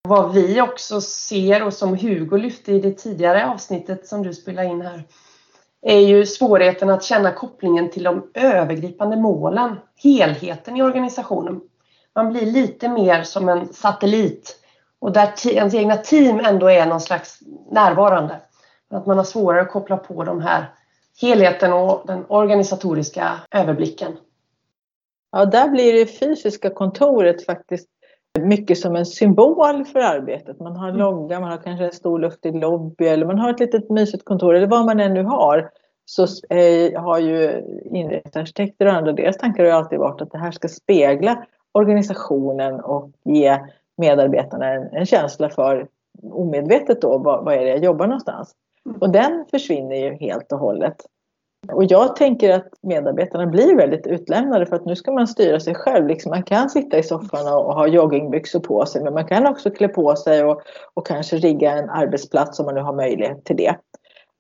Vad 0.07 0.33
vi 0.33 0.61
också 0.61 1.01
ser 1.01 1.63
och 1.63 1.73
som 1.73 1.97
Hugo 1.97 2.37
lyfte 2.37 2.71
i 2.71 2.79
det 2.79 2.91
tidigare 2.91 3.47
avsnittet 3.47 4.07
som 4.07 4.23
du 4.23 4.33
spelade 4.33 4.67
in 4.67 4.81
här 4.81 5.03
är 5.81 5.99
ju 5.99 6.25
svårigheten 6.25 6.89
att 6.89 7.03
känna 7.03 7.31
kopplingen 7.31 7.91
till 7.91 8.03
de 8.03 8.31
övergripande 8.33 9.17
målen, 9.17 9.75
helheten 10.03 10.77
i 10.77 10.83
organisationen. 10.83 11.61
Man 12.15 12.29
blir 12.29 12.45
lite 12.45 12.89
mer 12.89 13.23
som 13.23 13.49
en 13.49 13.73
satellit 13.73 14.59
och 14.99 15.11
där 15.11 15.47
ens 15.47 15.73
egna 15.73 15.97
team 15.97 16.39
ändå 16.39 16.67
är 16.67 16.85
någon 16.85 17.01
slags 17.01 17.39
närvarande. 17.71 18.41
Att 18.91 19.05
man 19.05 19.17
har 19.17 19.23
svårare 19.23 19.61
att 19.61 19.71
koppla 19.71 19.97
på 19.97 20.23
de 20.23 20.41
här 20.41 20.71
helheten 21.21 21.73
och 21.73 22.03
den 22.07 22.25
organisatoriska 22.27 23.31
överblicken. 23.51 24.17
Ja, 25.35 25.45
där 25.45 25.69
blir 25.69 25.93
det 25.93 26.05
fysiska 26.05 26.69
kontoret 26.69 27.45
faktiskt 27.45 27.87
mycket 28.39 28.77
som 28.77 28.95
en 28.95 29.05
symbol 29.05 29.85
för 29.85 29.99
arbetet. 29.99 30.59
Man 30.59 30.75
har 30.75 30.87
en 30.87 30.95
mm. 30.95 31.05
logga, 31.05 31.39
man 31.39 31.49
har 31.49 31.57
kanske 31.57 31.85
en 31.85 31.91
stor 31.91 32.19
luftig 32.19 32.55
lobby 32.55 33.05
eller 33.05 33.25
man 33.25 33.39
har 33.39 33.49
ett 33.49 33.59
litet 33.59 33.89
mysigt 33.89 34.25
kontor 34.25 34.55
eller 34.55 34.67
vad 34.67 34.85
man 34.85 34.99
ännu 34.99 35.23
har. 35.23 35.69
Så 36.05 36.23
eh, 36.49 37.01
har 37.01 37.19
ju 37.19 37.63
inredningsarkitekter 37.85 38.85
och 38.85 38.93
andra, 38.93 39.11
deras 39.11 39.37
tankar 39.37 39.63
har 39.63 39.71
alltid 39.71 39.99
varit 39.99 40.21
att 40.21 40.31
det 40.31 40.37
här 40.37 40.51
ska 40.51 40.67
spegla 40.67 41.45
organisationen 41.71 42.79
och 42.79 43.11
ge 43.23 43.59
medarbetarna 43.97 44.73
en, 44.73 44.87
en 44.91 45.05
känsla 45.05 45.49
för 45.49 45.87
omedvetet 46.31 47.01
då, 47.01 47.17
vad, 47.17 47.45
vad 47.45 47.53
är 47.53 47.59
det 47.59 47.69
jag 47.69 47.83
jobbar 47.83 48.07
någonstans? 48.07 48.51
Mm. 48.85 48.97
Och 49.01 49.09
den 49.09 49.45
försvinner 49.51 49.95
ju 49.95 50.13
helt 50.13 50.51
och 50.51 50.59
hållet. 50.59 50.95
Och 51.71 51.83
jag 51.83 52.15
tänker 52.15 52.49
att 52.49 52.67
medarbetarna 52.81 53.45
blir 53.45 53.75
väldigt 53.75 54.07
utlämnade 54.07 54.65
för 54.65 54.75
att 54.75 54.85
nu 54.85 54.95
ska 54.95 55.11
man 55.11 55.27
styra 55.27 55.59
sig 55.59 55.75
själv. 55.75 56.07
Liksom 56.07 56.29
man 56.29 56.43
kan 56.43 56.69
sitta 56.69 56.97
i 56.97 57.03
soffan 57.03 57.47
och 57.47 57.73
ha 57.73 57.87
joggingbyxor 57.87 58.59
på 58.59 58.85
sig 58.85 59.03
men 59.03 59.13
man 59.13 59.27
kan 59.27 59.47
också 59.47 59.71
klä 59.71 59.87
på 59.87 60.15
sig 60.15 60.43
och, 60.43 60.61
och 60.93 61.07
kanske 61.07 61.37
rigga 61.37 61.71
en 61.71 61.89
arbetsplats 61.89 62.59
om 62.59 62.65
man 62.65 62.75
nu 62.75 62.81
har 62.81 62.93
möjlighet 62.93 63.45
till 63.45 63.57
det. 63.57 63.75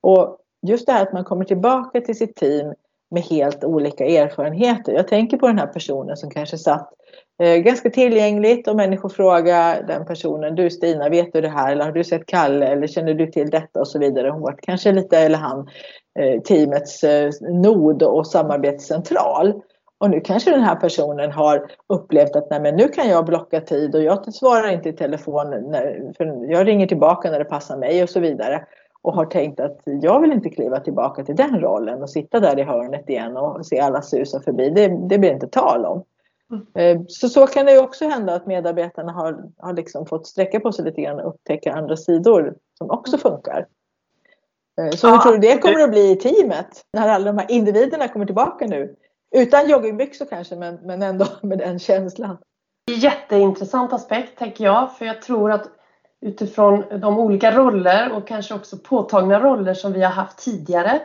Och 0.01 0.37
just 0.67 0.85
det 0.85 0.91
här 0.91 1.01
att 1.01 1.13
man 1.13 1.23
kommer 1.23 1.45
tillbaka 1.45 2.01
till 2.01 2.17
sitt 2.17 2.35
team 2.35 2.73
med 3.11 3.23
helt 3.23 3.63
olika 3.63 4.05
erfarenheter. 4.05 4.93
Jag 4.93 5.07
tänker 5.07 5.37
på 5.37 5.47
den 5.47 5.59
här 5.59 5.67
personen 5.67 6.17
som 6.17 6.29
kanske 6.29 6.57
satt 6.57 6.89
eh, 7.43 7.55
ganska 7.55 7.89
tillgängligt 7.89 8.67
och 8.67 8.75
människor 8.75 9.09
frågar 9.09 9.83
den 9.83 10.05
personen, 10.05 10.55
du 10.55 10.69
Stina, 10.69 11.09
vet 11.09 11.33
du 11.33 11.41
det 11.41 11.49
här 11.49 11.71
eller 11.71 11.85
har 11.85 11.91
du 11.91 12.03
sett 12.03 12.25
Kalle 12.25 12.67
eller 12.67 12.87
känner 12.87 13.13
du 13.13 13.27
till 13.27 13.49
detta 13.49 13.79
och 13.79 13.87
så 13.87 13.99
vidare. 13.99 14.29
Hon 14.29 14.41
var 14.41 14.59
kanske 14.61 14.91
lite, 14.91 15.17
eller 15.17 15.37
han, 15.37 15.69
teamets 16.43 17.03
eh, 17.03 17.31
nod 17.41 18.03
och 18.03 18.27
samarbetscentral. 18.27 19.61
Och 19.97 20.09
nu 20.09 20.21
kanske 20.21 20.51
den 20.51 20.63
här 20.63 20.75
personen 20.75 21.31
har 21.31 21.67
upplevt 21.89 22.35
att 22.35 22.49
nej 22.49 22.59
men 22.61 22.75
nu 22.75 22.87
kan 22.87 23.09
jag 23.09 23.25
blocka 23.25 23.61
tid 23.61 23.95
och 23.95 24.01
jag 24.01 24.33
svarar 24.33 24.71
inte 24.71 24.89
i 24.89 24.93
telefon 24.93 25.49
när, 25.49 26.13
för 26.17 26.51
jag 26.51 26.67
ringer 26.67 26.87
tillbaka 26.87 27.31
när 27.31 27.39
det 27.39 27.45
passar 27.45 27.77
mig 27.77 28.03
och 28.03 28.09
så 28.09 28.19
vidare 28.19 28.65
och 29.01 29.13
har 29.13 29.25
tänkt 29.25 29.59
att 29.59 29.79
jag 29.85 30.21
vill 30.21 30.31
inte 30.31 30.49
kliva 30.49 30.79
tillbaka 30.79 31.23
till 31.23 31.35
den 31.35 31.59
rollen 31.59 32.01
och 32.01 32.09
sitta 32.09 32.39
där 32.39 32.59
i 32.59 32.63
hörnet 32.63 33.09
igen 33.09 33.37
och 33.37 33.65
se 33.65 33.79
alla 33.79 34.01
susa 34.01 34.41
förbi. 34.41 34.69
Det, 34.69 34.87
det 34.87 35.17
blir 35.17 35.33
inte 35.33 35.47
tal 35.47 35.85
om. 35.85 36.03
Mm. 36.51 36.65
Eh, 36.97 37.03
så, 37.07 37.29
så 37.29 37.47
kan 37.47 37.65
det 37.65 37.71
ju 37.71 37.79
också 37.79 38.05
hända 38.05 38.33
att 38.33 38.47
medarbetarna 38.47 39.11
har, 39.11 39.43
har 39.57 39.73
liksom 39.73 40.05
fått 40.05 40.27
sträcka 40.27 40.59
på 40.59 40.71
sig 40.71 40.85
lite 40.85 41.01
grann 41.01 41.19
och 41.19 41.27
upptäcka 41.27 41.73
andra 41.73 41.97
sidor 41.97 42.55
som 42.77 42.89
också 42.91 43.17
funkar. 43.17 43.65
Eh, 44.81 44.89
så 44.89 45.09
hur 45.09 45.17
tror 45.17 45.31
du 45.31 45.37
det 45.37 45.57
kommer 45.57 45.83
att 45.83 45.89
bli 45.89 46.11
i 46.11 46.15
teamet 46.15 46.81
när 46.93 47.09
alla 47.09 47.25
de 47.25 47.37
här 47.37 47.51
individerna 47.51 48.07
kommer 48.07 48.25
tillbaka 48.25 48.65
nu? 48.65 48.95
Utan 49.35 49.69
joggingbyxor 49.69 50.25
kanske, 50.25 50.55
men, 50.55 50.75
men 50.75 51.01
ändå 51.01 51.25
med 51.41 51.57
den 51.57 51.79
känslan. 51.79 52.37
Jätteintressant 52.91 53.93
aspekt 53.93 54.39
tänker 54.39 54.63
jag, 54.63 54.97
för 54.97 55.05
jag 55.05 55.21
tror 55.21 55.51
att 55.51 55.69
utifrån 56.21 56.83
de 57.01 57.19
olika 57.19 57.51
roller 57.51 58.11
och 58.11 58.27
kanske 58.27 58.53
också 58.53 58.77
påtagna 58.77 59.39
roller 59.39 59.73
som 59.73 59.93
vi 59.93 60.03
har 60.03 60.11
haft 60.11 60.37
tidigare 60.37 61.01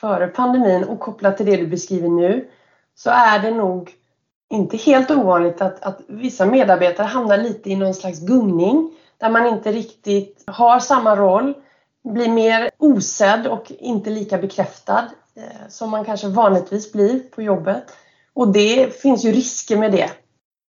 före 0.00 0.26
pandemin 0.26 0.84
och 0.84 1.00
kopplat 1.00 1.36
till 1.36 1.46
det 1.46 1.56
du 1.56 1.66
beskriver 1.66 2.08
nu 2.08 2.48
så 2.94 3.10
är 3.10 3.38
det 3.38 3.50
nog 3.50 3.92
inte 4.50 4.76
helt 4.76 5.10
ovanligt 5.10 5.62
att, 5.62 5.82
att 5.82 6.00
vissa 6.08 6.46
medarbetare 6.46 7.06
hamnar 7.06 7.38
lite 7.38 7.70
i 7.70 7.76
någon 7.76 7.94
slags 7.94 8.20
gungning 8.20 8.90
där 9.18 9.30
man 9.30 9.46
inte 9.46 9.72
riktigt 9.72 10.44
har 10.46 10.78
samma 10.78 11.16
roll, 11.16 11.54
blir 12.04 12.28
mer 12.28 12.70
osedd 12.78 13.46
och 13.46 13.72
inte 13.78 14.10
lika 14.10 14.38
bekräftad 14.38 15.08
eh, 15.36 15.68
som 15.68 15.90
man 15.90 16.04
kanske 16.04 16.28
vanligtvis 16.28 16.92
blir 16.92 17.20
på 17.20 17.42
jobbet. 17.42 17.84
Och 18.34 18.52
det 18.52 19.00
finns 19.00 19.24
ju 19.24 19.32
risker 19.32 19.76
med 19.76 19.92
det 19.92 20.10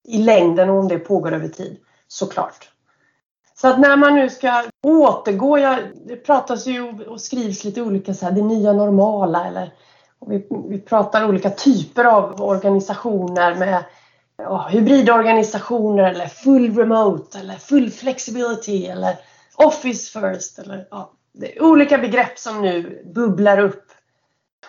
i 0.08 0.18
längden 0.18 0.70
och 0.70 0.78
om 0.78 0.88
det 0.88 1.00
pågår 1.00 1.34
över 1.34 1.48
tid, 1.48 1.78
såklart. 2.08 2.70
Så 3.56 3.68
att 3.68 3.80
när 3.80 3.98
man 3.98 4.16
nu 4.16 4.30
ska 4.30 4.64
återgå, 4.84 5.60
ja, 5.60 5.78
det 6.06 6.16
pratas 6.16 6.68
ju 6.68 7.06
och 7.06 7.22
skrivs 7.22 7.64
lite 7.64 7.82
olika 7.82 8.14
så 8.14 8.26
här, 8.26 8.32
det 8.32 8.42
nya 8.42 8.74
normala 8.74 9.48
eller 9.48 9.74
vi, 10.28 10.48
vi 10.70 10.80
pratar 10.80 11.30
olika 11.30 11.50
typer 11.50 12.06
av 12.06 12.42
organisationer 12.42 13.56
med 13.56 13.84
ja, 14.38 14.68
hybridorganisationer 14.72 16.04
eller 16.04 16.28
full 16.28 16.78
remote 16.78 17.40
eller 17.40 17.56
full 17.56 17.92
flexibility 17.92 18.86
eller 18.86 19.16
office 19.56 20.20
first 20.20 20.60
eller 20.60 20.88
ja, 20.92 21.12
olika 21.60 21.98
begrepp 21.98 22.40
som 22.40 22.62
nu 22.62 23.02
bubblar 23.16 23.60
upp. 23.60 23.86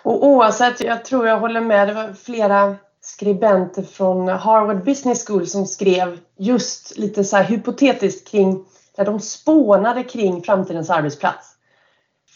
Och 0.03 0.25
oavsett, 0.25 0.81
jag 0.81 1.05
tror 1.05 1.27
jag 1.27 1.39
håller 1.39 1.61
med, 1.61 1.87
det 1.87 1.93
var 1.93 2.13
flera 2.13 2.75
skribenter 3.01 3.83
från 3.83 4.27
Harvard 4.27 4.83
Business 4.83 5.27
School 5.27 5.47
som 5.47 5.65
skrev 5.65 6.19
just 6.37 6.97
lite 6.97 7.23
så 7.23 7.37
här 7.37 7.43
hypotetiskt 7.43 8.31
kring 8.31 8.65
där 8.95 9.05
de 9.05 9.19
spånade 9.19 10.03
kring 10.03 10.43
framtidens 10.43 10.89
arbetsplats. 10.89 11.55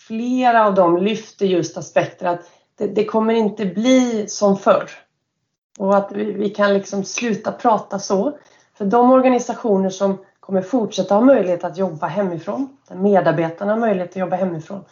Flera 0.07 0.65
av 0.65 0.75
dem 0.75 0.97
lyfte 0.97 1.45
just 1.45 1.77
aspekter 1.77 2.25
att 2.25 2.51
det, 2.77 2.87
det 2.87 3.05
kommer 3.05 3.33
inte 3.33 3.65
bli 3.65 4.25
som 4.27 4.57
förr. 4.57 4.89
Och 5.79 5.97
att 5.97 6.11
vi, 6.11 6.31
vi, 6.31 6.49
kan 6.49 6.73
liksom 6.73 7.03
sluta 7.03 7.51
prata 7.51 7.99
så. 7.99 8.37
För 8.77 8.85
de 8.85 9.11
organisationer 9.11 9.89
som 9.89 10.17
kommer 10.41 10.61
fortsätta 10.61 11.15
ha 11.15 11.21
möjlighet 11.21 11.63
att 11.63 11.77
jobba 11.77 12.07
hemifrån, 12.07 12.77
där 12.87 12.95
medarbetarna 12.95 13.71
har 13.71 13.79
möjlighet 13.79 14.09
att 14.09 14.15
jobba 14.15 14.35
hemifrån, 14.35 14.83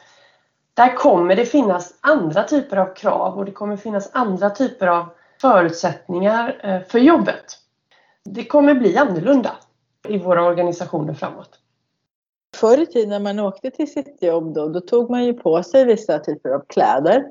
där 0.74 0.96
kommer 0.96 1.36
det 1.36 1.46
finnas 1.46 1.94
andra 2.01 2.44
typer 2.44 2.77
av 2.77 2.94
krav 2.94 3.38
och 3.38 3.46
det 3.46 3.51
kommer 3.51 3.77
finnas 3.77 4.10
andra 4.13 4.50
typer 4.50 4.88
av 4.88 5.06
förutsättningar 5.41 6.60
eh, 6.63 6.82
för 6.82 7.00
jobbet. 7.00 7.46
Det 8.25 8.46
kommer 8.46 8.74
bli 8.74 8.98
annorlunda 8.98 9.51
i 10.08 10.18
våra 10.18 10.46
organisationer 10.46 11.13
framåt. 11.13 11.50
Förr 12.56 12.82
i 12.82 12.86
tiden 12.86 13.10
när 13.10 13.20
man 13.20 13.39
åkte 13.39 13.72
till 13.72 13.94
sitt 13.94 14.24
jobb 14.24 14.53
då, 14.53 14.70
då 14.70 14.82
tog 14.82 15.10
man 15.10 15.24
ju 15.24 15.34
på 15.34 15.63
sig 15.63 15.86
vissa 15.86 16.20
typer 16.20 16.50
av 16.50 16.63
kläder. 16.68 17.24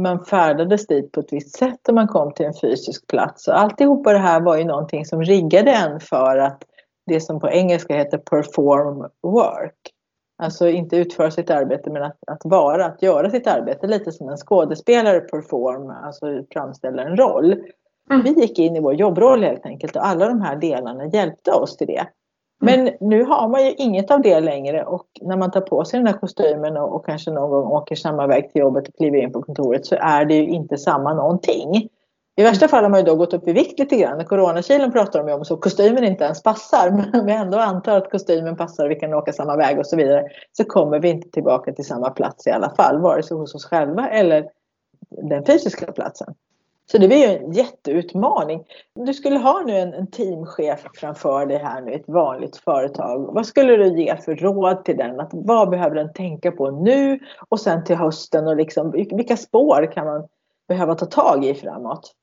Man 0.00 0.24
färdades 0.24 0.86
dit 0.86 1.12
på 1.12 1.20
ett 1.20 1.32
visst 1.32 1.56
sätt 1.56 1.80
när 1.88 1.94
man 1.94 2.08
kom 2.08 2.34
till 2.34 2.46
en 2.46 2.54
fysisk 2.54 3.06
plats. 3.06 3.48
Och 3.48 3.58
alltihopa 3.58 4.12
det 4.12 4.18
här 4.18 4.40
var 4.40 4.56
ju 4.56 4.64
någonting 4.64 5.06
som 5.06 5.22
riggade 5.22 5.70
en 5.70 6.00
för 6.00 6.36
att 6.36 6.62
det 7.06 7.20
som 7.20 7.40
på 7.40 7.48
engelska 7.48 7.96
heter 7.96 8.18
perform 8.18 9.08
work. 9.22 9.90
Alltså 10.38 10.68
inte 10.68 10.96
utföra 10.96 11.30
sitt 11.30 11.50
arbete 11.50 11.90
men 11.90 12.02
att, 12.02 12.18
att 12.26 12.40
vara, 12.44 12.86
att 12.86 13.02
göra 13.02 13.30
sitt 13.30 13.46
arbete 13.46 13.86
lite 13.86 14.12
som 14.12 14.28
en 14.28 14.36
skådespelare 14.36 15.20
perform, 15.20 15.90
alltså 15.90 16.26
framställer 16.52 17.06
en 17.06 17.16
roll. 17.16 17.52
Mm. 18.10 18.22
Vi 18.24 18.30
gick 18.30 18.58
in 18.58 18.76
i 18.76 18.80
vår 18.80 18.94
jobbroll 18.94 19.42
helt 19.42 19.66
enkelt 19.66 19.96
och 19.96 20.06
alla 20.06 20.28
de 20.28 20.40
här 20.40 20.56
delarna 20.56 21.06
hjälpte 21.06 21.52
oss 21.52 21.76
till 21.76 21.86
det. 21.86 22.06
Men 22.60 22.90
nu 23.00 23.24
har 23.24 23.48
man 23.48 23.64
ju 23.64 23.72
inget 23.72 24.10
av 24.10 24.22
det 24.22 24.40
längre 24.40 24.84
och 24.84 25.06
när 25.20 25.36
man 25.36 25.50
tar 25.50 25.60
på 25.60 25.84
sig 25.84 25.98
den 26.00 26.06
här 26.06 26.18
kostymen 26.18 26.76
och, 26.76 26.94
och, 26.94 27.06
kanske 27.06 27.30
någon 27.30 27.50
gång 27.50 27.72
åker 27.72 27.96
samma 27.96 28.26
väg 28.26 28.52
till 28.52 28.60
jobbet 28.60 28.88
och 28.88 28.94
kliver 28.94 29.18
in 29.18 29.32
på 29.32 29.42
kontoret 29.42 29.86
så 29.86 29.96
är 30.00 30.24
det 30.24 30.34
ju 30.34 30.46
inte 30.46 30.78
samma 30.78 31.14
någonting. 31.14 31.88
I 32.36 32.42
värsta 32.42 32.68
fall 32.68 32.82
har 32.82 32.90
man 32.90 33.00
ju 33.00 33.06
då 33.06 33.16
gått 33.16 33.34
upp 33.34 33.48
i 33.48 33.52
vikt 33.52 33.78
lite 33.78 33.96
grann. 33.96 34.24
Coronakilen 34.24 34.92
pratar 34.92 35.18
de 35.18 35.28
ju 35.28 35.34
om 35.34 35.44
så 35.44 35.56
kostymen 35.56 36.04
inte 36.04 36.24
ens 36.24 36.42
passar. 36.42 36.90
Men 37.12 37.26
vi 37.26 37.32
ändå 37.32 37.58
antar 37.58 37.96
att 37.96 38.10
kostymen 38.10 38.56
passar, 38.56 38.88
vi 38.88 38.94
kan 38.94 39.14
åka 39.14 39.32
samma 39.32 39.56
väg 39.56 39.78
och 39.78 39.86
så 39.86 39.96
vidare. 39.96 40.24
Så 40.52 40.64
kommer 40.64 41.00
vi 41.00 41.08
inte 41.08 41.30
tillbaka 41.30 41.72
till 41.72 41.84
samma 41.84 42.10
plats 42.10 42.46
i 42.46 42.50
alla 42.50 42.74
fall. 42.74 43.00
Vare 43.00 43.22
sig 43.22 43.36
hos 43.36 43.54
oss 43.54 43.64
själva 43.64 44.08
eller 44.08 44.48
den 45.10 45.44
fysiska 45.44 45.92
platsen. 45.92 46.34
Så 46.90 46.98
det 46.98 47.08
blir 47.08 47.18
ju 47.18 47.38
en 47.38 47.52
jätteutmaning. 47.52 48.64
Du 48.94 49.14
skulle 49.14 49.38
ha 49.38 49.62
nu 49.66 49.78
en, 49.78 49.94
en 49.94 50.06
teamchef 50.06 50.86
framför 50.94 51.46
dig 51.46 51.58
här 51.58 51.80
nu, 51.80 51.92
i 51.92 51.94
ett 51.94 52.08
vanligt 52.08 52.56
företag. 52.56 53.34
Vad 53.34 53.46
skulle 53.46 53.76
du 53.76 53.98
ge 53.98 54.16
för 54.16 54.36
råd 54.36 54.84
till 54.84 54.96
den? 54.96 55.20
Att, 55.20 55.30
vad 55.32 55.70
behöver 55.70 55.96
den 55.96 56.12
tänka 56.12 56.52
på 56.52 56.70
nu 56.70 57.18
och 57.48 57.60
sen 57.60 57.84
till 57.84 57.96
hösten? 57.96 58.46
Och 58.46 58.56
liksom, 58.56 58.90
vilka 58.90 59.36
spår 59.36 59.92
kan 59.92 60.06
man 60.06 60.28
behöva 60.68 60.94
ta 60.94 61.06
tag 61.06 61.44
i 61.44 61.54
framåt? 61.54 62.14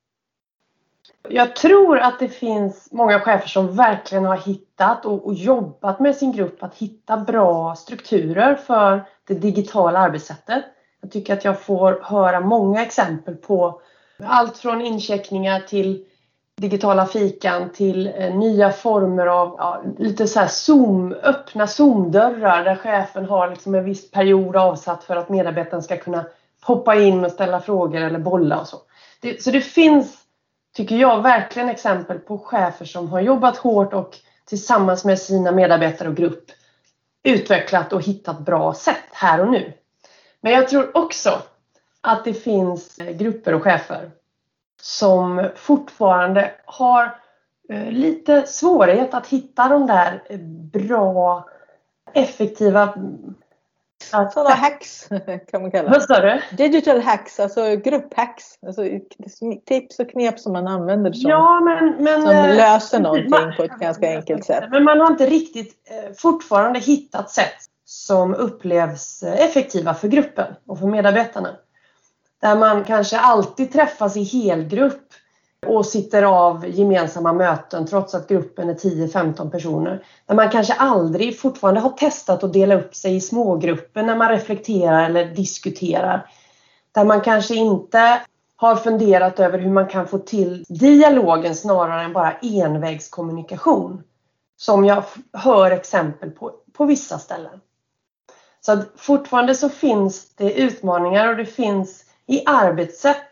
Jag 1.30 1.56
tror 1.56 2.00
att 2.00 2.20
det 2.20 2.28
finns 2.28 2.88
många 2.92 3.20
chefer 3.20 3.48
som 3.48 3.76
verkligen 3.76 4.26
har 4.26 4.38
hittat 4.38 5.06
och, 5.06 5.26
och, 5.26 5.34
jobbat 5.34 6.00
med 6.00 6.16
sin 6.16 6.32
grupp 6.32 6.64
att 6.64 6.76
hitta 6.76 7.18
bra 7.18 7.76
strukturer 7.76 8.56
för 8.56 9.04
det 9.28 9.34
digitala 9.34 10.00
arbetssättet. 10.00 10.64
Jag 11.02 11.12
tycker 11.12 11.34
att 11.34 11.46
jag 11.46 11.62
får 11.62 12.00
höra 12.04 12.40
många 12.40 12.82
exempel 12.82 13.36
på 13.36 13.82
allt 14.24 14.58
från 14.58 14.82
incheckningar 14.82 15.60
till 15.60 16.06
digitala 16.62 17.06
fikan 17.06 17.70
till 17.70 18.08
eh, 18.18 18.36
nya 18.36 18.72
former 18.72 19.28
av 19.28 19.56
ja, 19.58 19.84
lite 19.98 20.28
så 20.28 20.40
här 20.40 20.48
zoom, 20.48 21.14
öppna 21.24 21.68
zoomdörrar 21.68 22.64
där 22.64 22.76
chefen 22.76 23.26
har 23.26 23.50
liksom 23.50 23.76
en 23.76 23.84
viss 23.84 24.12
period 24.12 24.56
avsatt 24.56 25.04
för 25.04 25.16
att 25.16 25.30
medarbetaren 25.30 25.84
ska 25.84 25.98
kunna 25.98 26.26
hoppa 26.62 26.96
in 26.96 27.26
och 27.26 27.32
ställa 27.32 27.60
frågor 27.60 28.02
eller 28.02 28.20
bolla 28.20 28.60
och 28.60 28.68
så. 28.68 28.78
Det, 29.22 29.44
så 29.44 29.52
det 29.52 29.62
finns, 29.62 30.18
tycker 30.74 30.96
jag, 30.96 31.22
verkligen 31.22 31.70
exempel 31.70 32.20
på 32.20 32.38
chefer 32.38 32.86
som 32.86 33.10
har 33.10 33.22
jobbat 33.22 33.58
hårt 33.58 33.94
och 33.94 34.18
tillsammans 34.46 35.06
med 35.06 35.20
sina 35.20 35.52
medarbetare 35.52 36.10
och 36.10 36.16
grupp 36.16 36.46
utvecklat 37.24 37.94
och 37.94 38.02
hittat 38.02 38.40
bra 38.40 38.74
sätt 38.74 39.06
här 39.12 39.42
och 39.42 39.52
nu. 39.52 39.74
Men 40.42 40.54
jag 40.54 40.68
tror 40.68 40.98
också 40.98 41.42
att 42.02 42.26
det 42.26 42.34
finns 42.34 42.98
eh, 42.98 43.16
grupper 43.16 43.54
och 43.54 43.64
chefer 43.64 44.12
som 44.82 45.50
fortfarande 45.56 46.52
har 46.66 47.20
eh, 47.70 47.92
lite 47.92 48.48
svårighet 48.48 49.14
att 49.14 49.28
hitta 49.28 49.68
de 49.68 49.88
där 49.88 50.24
eh, 50.30 50.40
bra, 50.72 51.50
effektiva 52.14 52.94
sådana 54.34 54.56
hacks 54.56 55.08
kan 55.52 55.62
man 55.62 55.72
kalla 55.72 55.84
det. 55.84 55.90
Vad 55.90 56.04
sa 56.04 56.20
du? 56.20 56.42
Digital 56.52 57.02
hacks, 57.02 57.40
alltså 57.40 57.76
grupphacks. 57.76 58.46
Alltså 58.68 58.84
tips 59.66 60.00
och 60.00 60.10
knep 60.10 60.40
som 60.40 60.54
man 60.54 60.68
använder 60.68 61.14
som, 61.14 61.30
ja, 61.30 61.60
men, 61.60 62.04
men, 62.04 62.22
som 62.22 62.32
eh, 62.32 62.56
löser 62.56 63.00
någonting 63.00 63.30
man, 63.30 63.56
på 63.58 63.64
ett 63.64 63.80
ganska 63.80 64.10
enkelt 64.10 64.46
sätt. 64.46 64.64
Men 64.72 64.84
man 64.84 65.00
har 65.00 65.12
inte 65.12 65.26
riktigt 65.26 65.74
eh, 65.90 66.14
fortfarande 66.18 66.80
hittat 66.80 67.30
sätt 67.30 67.58
som 67.86 68.36
upplevs 68.36 69.24
effektiva 69.24 69.94
för 69.94 70.08
gruppen 70.08 70.54
och 70.68 70.80
för 70.80 70.88
medarbetarna. 70.88 71.50
Där 72.42 72.56
man 72.56 72.84
kanske 72.84 73.20
alltid 73.20 73.74
träffas 73.74 74.18
i 74.18 74.24
helgrupp 74.24 75.14
och 75.68 75.86
sitter 75.86 76.24
av 76.24 76.68
gemensamma 76.68 77.34
möten 77.34 77.88
trots 77.88 78.16
att 78.16 78.28
gruppen 78.28 78.70
är 78.70 78.74
10-15 78.74 79.50
personer. 79.50 80.06
Där 80.26 80.36
man 80.36 80.50
kanske 80.50 80.74
aldrig 80.74 81.40
fortfarande 81.40 81.80
har 81.80 81.90
testat 81.90 82.44
att 82.44 82.54
dela 82.54 82.76
upp 82.76 82.96
sig 82.96 83.16
i 83.16 83.22
smågrupper 83.22 84.04
när 84.04 84.16
man 84.16 84.30
reflekterar 84.30 85.06
eller 85.06 85.26
diskuterar. 85.26 86.30
Där 86.92 87.04
man 87.04 87.22
kanske 87.22 87.56
inte 87.56 88.22
har 88.56 88.76
funderat 88.76 89.40
över 89.40 89.60
hur 89.60 89.72
man 89.72 89.88
kan 89.88 90.08
få 90.08 90.18
till 90.18 90.66
dialogen 90.68 91.56
snarare 91.56 92.04
än 92.04 92.14
bara 92.14 92.34
envägskommunikation. 92.42 94.04
Som 94.58 94.86
jag 94.86 95.04
hör 95.34 95.72
exempel 95.72 96.32
på 96.32 96.52
på 96.74 96.86
vissa 96.86 97.20
ställen. 97.20 97.62
Så 98.62 98.72
att 98.72 98.88
fortfarande 98.96 99.56
så 99.56 99.70
finns 99.70 100.36
det 100.36 100.54
utmaningar 100.54 101.28
och 101.28 101.38
det 101.38 101.46
finns 101.46 102.06
i 102.28 102.44
arbetssätt 102.46 103.31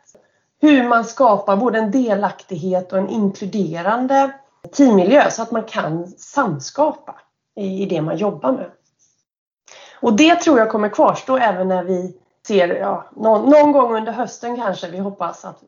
hur 0.62 0.90
man 0.90 1.06
skapar 1.06 1.56
både 1.56 1.80
en 1.80 1.92
delaktighet 1.92 2.92
och 2.92 2.98
en 2.98 3.10
inkluderande 3.10 4.32
teammiljö 4.72 5.32
så 5.32 5.42
att 5.42 5.52
man 5.52 5.64
kan 5.64 6.08
samskapa 6.08 7.16
i 7.56 7.86
det 7.86 8.02
man 8.02 8.18
jobbar 8.18 8.52
med. 8.52 8.72
Och 10.02 10.14
det 10.14 10.36
tror 10.36 10.60
jag 10.60 10.70
kommer 10.70 10.90
kvarstå 10.90 11.38
även 11.38 11.68
när 11.68 11.84
vi 11.84 12.18
ser, 12.48 12.76
ja, 12.76 13.06
någon, 13.16 13.50
någon 13.50 13.72
gång 13.72 13.96
under 13.96 14.12
hösten 14.12 14.56
kanske, 14.56 14.90
vi 14.90 14.98
hoppas 14.98 15.46
att 15.46 15.64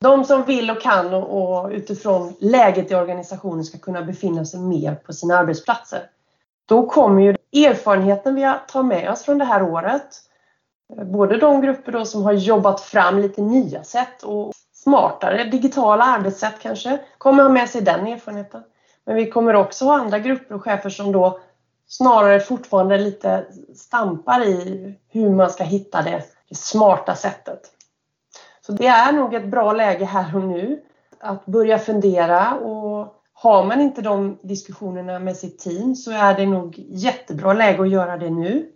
de 0.00 0.24
som 0.24 0.44
vill 0.44 0.70
och 0.70 0.82
kan 0.82 1.14
och, 1.14 1.62
och 1.62 1.70
utifrån 1.70 2.34
läget 2.40 2.90
i 2.90 2.94
organisationen 2.94 3.64
ska 3.64 3.78
kunna 3.78 4.02
befinna 4.02 4.44
sig 4.44 4.60
mer 4.60 4.94
på 4.94 5.12
sina 5.12 5.38
arbetsplatser. 5.38 6.02
Då 6.66 6.86
kommer 6.86 7.22
ju 7.22 7.36
erfarenheten 7.66 8.34
vi 8.34 8.52
tar 8.68 8.82
med 8.82 9.10
oss 9.10 9.22
från 9.22 9.38
det 9.38 9.44
här 9.44 9.62
året 9.62 10.08
Eh, 10.98 11.04
både 11.04 11.36
de 11.36 11.60
grupper 11.60 11.92
då 11.92 12.04
som 12.04 12.22
har 12.22 12.32
jobbat 12.32 12.80
fram 12.80 13.18
lite 13.18 13.42
nya 13.42 13.84
sätt 13.84 14.22
och 14.22 14.52
smartare 14.72 15.44
digitala 15.44 16.04
arbetssätt 16.04 16.54
kanske 16.62 16.98
kommer 17.18 17.42
ha 17.42 17.50
med 17.50 17.68
sig 17.68 17.80
den 17.80 18.06
erfarenheten. 18.06 18.62
Men 19.04 19.16
vi 19.16 19.30
kommer 19.30 19.54
också 19.54 19.84
ha 19.84 19.94
andra 19.94 20.18
grupper 20.18 20.54
och 20.54 20.62
chefer 20.62 20.90
som 20.90 21.12
då 21.12 21.40
snarare 21.86 22.40
fortfarande 22.40 22.98
lite 22.98 23.46
stampar 23.74 24.44
i 24.44 24.94
hur 25.08 25.30
man 25.30 25.50
ska 25.50 25.64
hitta 25.64 26.02
det, 26.02 26.22
det 26.48 26.54
smarta 26.54 27.14
sättet. 27.14 27.60
Så 28.66 28.72
det 28.72 28.86
är 28.86 29.12
nog 29.12 29.34
ett 29.34 29.46
bra 29.46 29.72
läge 29.72 30.04
här 30.04 30.36
och 30.36 30.42
nu 30.42 30.82
att 31.20 31.46
börja 31.46 31.78
fundera 31.78 32.54
och 32.54 33.14
har 33.32 33.64
man 33.64 33.80
inte 33.80 34.02
de 34.02 34.38
diskussionerna 34.42 35.18
med 35.18 35.36
sitt 35.36 35.58
team 35.58 35.94
så 35.94 36.10
är 36.10 36.36
det 36.36 36.46
nog 36.46 36.78
jättebra 36.78 37.52
läge 37.52 37.82
att 37.82 37.90
göra 37.90 38.16
det 38.16 38.30
nu. 38.30 38.71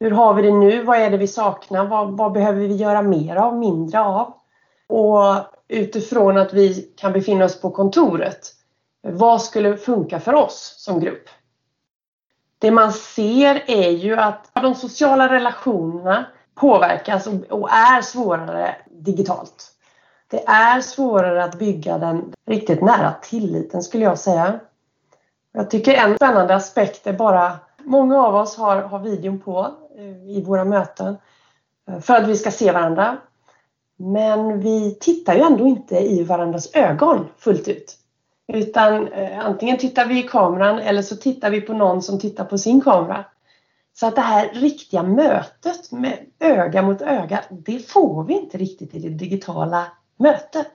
Hur 0.00 0.10
har 0.10 0.34
vi 0.34 0.42
det 0.42 0.52
nu? 0.52 0.82
Vad 0.82 0.98
är 0.98 1.10
det 1.10 1.16
vi 1.16 1.26
saknar? 1.26 1.86
Vad, 1.86 2.16
vad 2.16 2.32
behöver 2.32 2.60
vi 2.60 2.74
göra 2.74 3.02
mer 3.02 3.36
av, 3.36 3.56
mindre 3.56 4.00
av? 4.00 4.34
Och 4.88 5.24
utifrån 5.68 6.38
att 6.38 6.52
vi 6.52 6.92
kan 6.96 7.12
befinna 7.12 7.44
oss 7.44 7.60
på 7.60 7.70
kontoret, 7.70 8.40
vad 9.02 9.42
skulle 9.42 9.76
funka 9.76 10.20
för 10.20 10.34
oss 10.34 10.74
som 10.78 11.00
grupp? 11.00 11.28
Det 12.58 12.70
man 12.70 12.92
ser 12.92 13.64
är 13.66 13.90
ju 13.90 14.16
att 14.16 14.50
de 14.54 14.74
sociala 14.74 15.28
relationerna 15.28 16.26
påverkas 16.54 17.26
och 17.26 17.70
är 17.70 18.02
svårare 18.02 18.76
digitalt. 18.90 19.72
Det 20.30 20.44
är 20.46 20.80
svårare 20.80 21.44
att 21.44 21.58
bygga 21.58 21.98
den 21.98 22.32
riktigt 22.46 22.82
nära 22.82 23.14
tilliten 23.22 23.82
skulle 23.82 24.04
jag 24.04 24.18
säga. 24.18 24.60
Jag 25.52 25.70
tycker 25.70 25.94
en 25.94 26.16
spännande 26.16 26.54
aspekt 26.54 27.06
är 27.06 27.12
bara 27.12 27.58
Många 27.90 28.26
av 28.26 28.34
oss 28.34 28.56
har, 28.56 28.82
har 28.82 28.98
videon 28.98 29.40
på 29.40 29.74
eh, 29.98 30.36
i 30.36 30.42
våra 30.46 30.64
möten 30.64 31.16
eh, 31.88 32.00
för 32.00 32.14
att 32.14 32.28
vi 32.28 32.36
ska 32.36 32.50
se 32.50 32.72
varandra. 32.72 33.16
Men 33.96 34.60
vi 34.60 34.94
tittar 35.00 35.34
ju 35.34 35.40
ändå 35.40 35.66
inte 35.66 35.98
i 35.98 36.22
varandras 36.22 36.74
ögon 36.74 37.28
fullt 37.38 37.68
ut. 37.68 37.96
Utan 38.52 39.08
eh, 39.08 39.46
antingen 39.46 39.78
tittar 39.78 40.06
vi 40.06 40.24
i 40.24 40.28
kameran 40.28 40.78
eller 40.78 41.02
så 41.02 41.16
tittar 41.16 41.50
vi 41.50 41.60
på 41.60 41.72
någon 41.72 42.02
som 42.02 42.18
tittar 42.18 42.44
på 42.44 42.58
sin 42.58 42.80
kamera. 42.80 43.24
Så 43.92 44.06
att 44.06 44.14
det 44.14 44.20
här 44.20 44.50
riktiga 44.52 45.02
mötet 45.02 45.92
med 45.92 46.18
öga 46.38 46.82
mot 46.82 47.02
öga, 47.02 47.44
det 47.50 47.90
får 47.90 48.24
vi 48.24 48.34
inte 48.34 48.58
riktigt 48.58 48.94
i 48.94 48.98
det 48.98 49.08
digitala 49.08 49.86
mötet. 50.16 50.72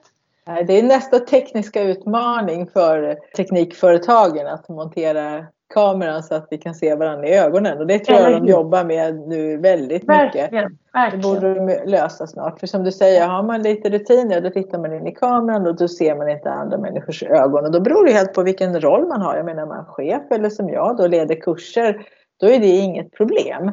Det 0.66 0.78
är 0.78 0.82
nästa 0.82 1.18
tekniska 1.18 1.82
utmaning 1.82 2.66
för 2.66 3.18
teknikföretagen 3.36 4.46
att 4.46 4.68
montera 4.68 5.46
kameran 5.74 6.22
så 6.22 6.34
att 6.34 6.46
vi 6.50 6.58
kan 6.58 6.74
se 6.74 6.94
varandra 6.94 7.28
i 7.28 7.38
ögonen. 7.38 7.78
Och 7.78 7.86
det 7.86 7.98
tror 7.98 8.18
jag 8.18 8.42
de 8.42 8.46
jobbar 8.46 8.84
med 8.84 9.28
nu 9.28 9.56
väldigt 9.56 10.08
mycket. 10.08 10.52
Verkligen, 10.52 10.78
Det 11.10 11.16
borde 11.16 11.54
de 11.54 11.90
lösa 11.90 12.26
snart. 12.26 12.60
För 12.60 12.66
som 12.66 12.84
du 12.84 12.92
säger, 12.92 13.28
har 13.28 13.42
man 13.42 13.62
lite 13.62 13.90
rutiner 13.90 14.40
då 14.40 14.50
tittar 14.50 14.78
man 14.78 14.94
in 14.94 15.06
i 15.06 15.14
kameran 15.14 15.66
och 15.66 15.76
då 15.76 15.88
ser 15.88 16.16
man 16.16 16.28
inte 16.28 16.50
andra 16.50 16.78
människors 16.78 17.22
ögon. 17.22 17.64
Och 17.64 17.72
då 17.72 17.80
beror 17.80 18.06
det 18.06 18.12
helt 18.12 18.34
på 18.34 18.42
vilken 18.42 18.80
roll 18.80 19.06
man 19.06 19.22
har. 19.22 19.36
Jag 19.36 19.44
menar, 19.44 19.66
man 19.66 19.78
är 19.78 19.84
chef 19.84 20.22
eller 20.30 20.50
som 20.50 20.68
jag 20.68 20.96
då 20.96 21.06
leder 21.06 21.34
kurser, 21.34 22.06
då 22.40 22.46
är 22.46 22.58
det 22.58 22.66
inget 22.66 23.12
problem. 23.12 23.70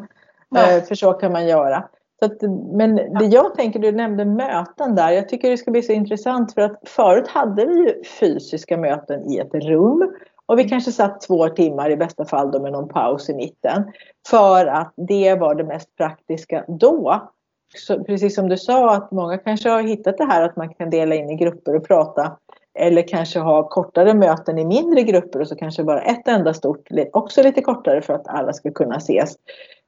Nej. 0.49 0.77
Eh, 0.77 0.83
för 0.83 0.95
så 0.95 1.13
kan 1.13 1.31
man 1.31 1.47
göra. 1.47 1.83
Att, 2.21 2.41
men 2.73 2.95
det 2.95 3.25
jag 3.25 3.55
tänker, 3.55 3.79
du 3.79 3.91
nämnde 3.91 4.25
möten 4.25 4.95
där. 4.95 5.11
Jag 5.11 5.29
tycker 5.29 5.49
det 5.49 5.57
ska 5.57 5.71
bli 5.71 5.81
så 5.81 5.91
intressant 5.91 6.53
för 6.53 6.61
att 6.61 6.79
förut 6.85 7.27
hade 7.27 7.65
vi 7.65 7.73
ju 7.73 8.03
fysiska 8.19 8.77
möten 8.77 9.31
i 9.31 9.37
ett 9.37 9.53
rum. 9.53 10.11
Och 10.45 10.59
vi 10.59 10.69
kanske 10.69 10.91
satt 10.91 11.21
två 11.21 11.49
timmar 11.49 11.89
i 11.89 11.97
bästa 11.97 12.25
fall 12.25 12.51
då 12.51 12.59
med 12.59 12.71
någon 12.71 12.89
paus 12.89 13.29
i 13.29 13.33
mitten. 13.33 13.91
För 14.29 14.65
att 14.65 14.93
det 14.97 15.35
var 15.35 15.55
det 15.55 15.63
mest 15.63 15.95
praktiska 15.97 16.65
då. 16.67 17.29
Så, 17.75 18.03
precis 18.03 18.35
som 18.35 18.49
du 18.49 18.57
sa 18.57 18.95
att 18.95 19.11
många 19.11 19.37
kanske 19.37 19.69
har 19.69 19.81
hittat 19.81 20.17
det 20.17 20.25
här 20.25 20.41
att 20.41 20.55
man 20.55 20.73
kan 20.73 20.89
dela 20.89 21.15
in 21.15 21.29
i 21.29 21.35
grupper 21.35 21.75
och 21.75 21.87
prata. 21.87 22.37
Eller 22.79 23.07
kanske 23.07 23.39
ha 23.39 23.69
kortare 23.69 24.13
möten 24.13 24.59
i 24.59 24.65
mindre 24.65 25.03
grupper 25.03 25.39
och 25.39 25.47
så 25.47 25.55
kanske 25.55 25.83
bara 25.83 26.01
ett 26.01 26.27
enda 26.27 26.53
stort, 26.53 26.87
också 27.13 27.43
lite 27.43 27.61
kortare 27.61 28.01
för 28.01 28.13
att 28.13 28.27
alla 28.27 28.53
ska 28.53 28.71
kunna 28.71 28.95
ses. 28.95 29.35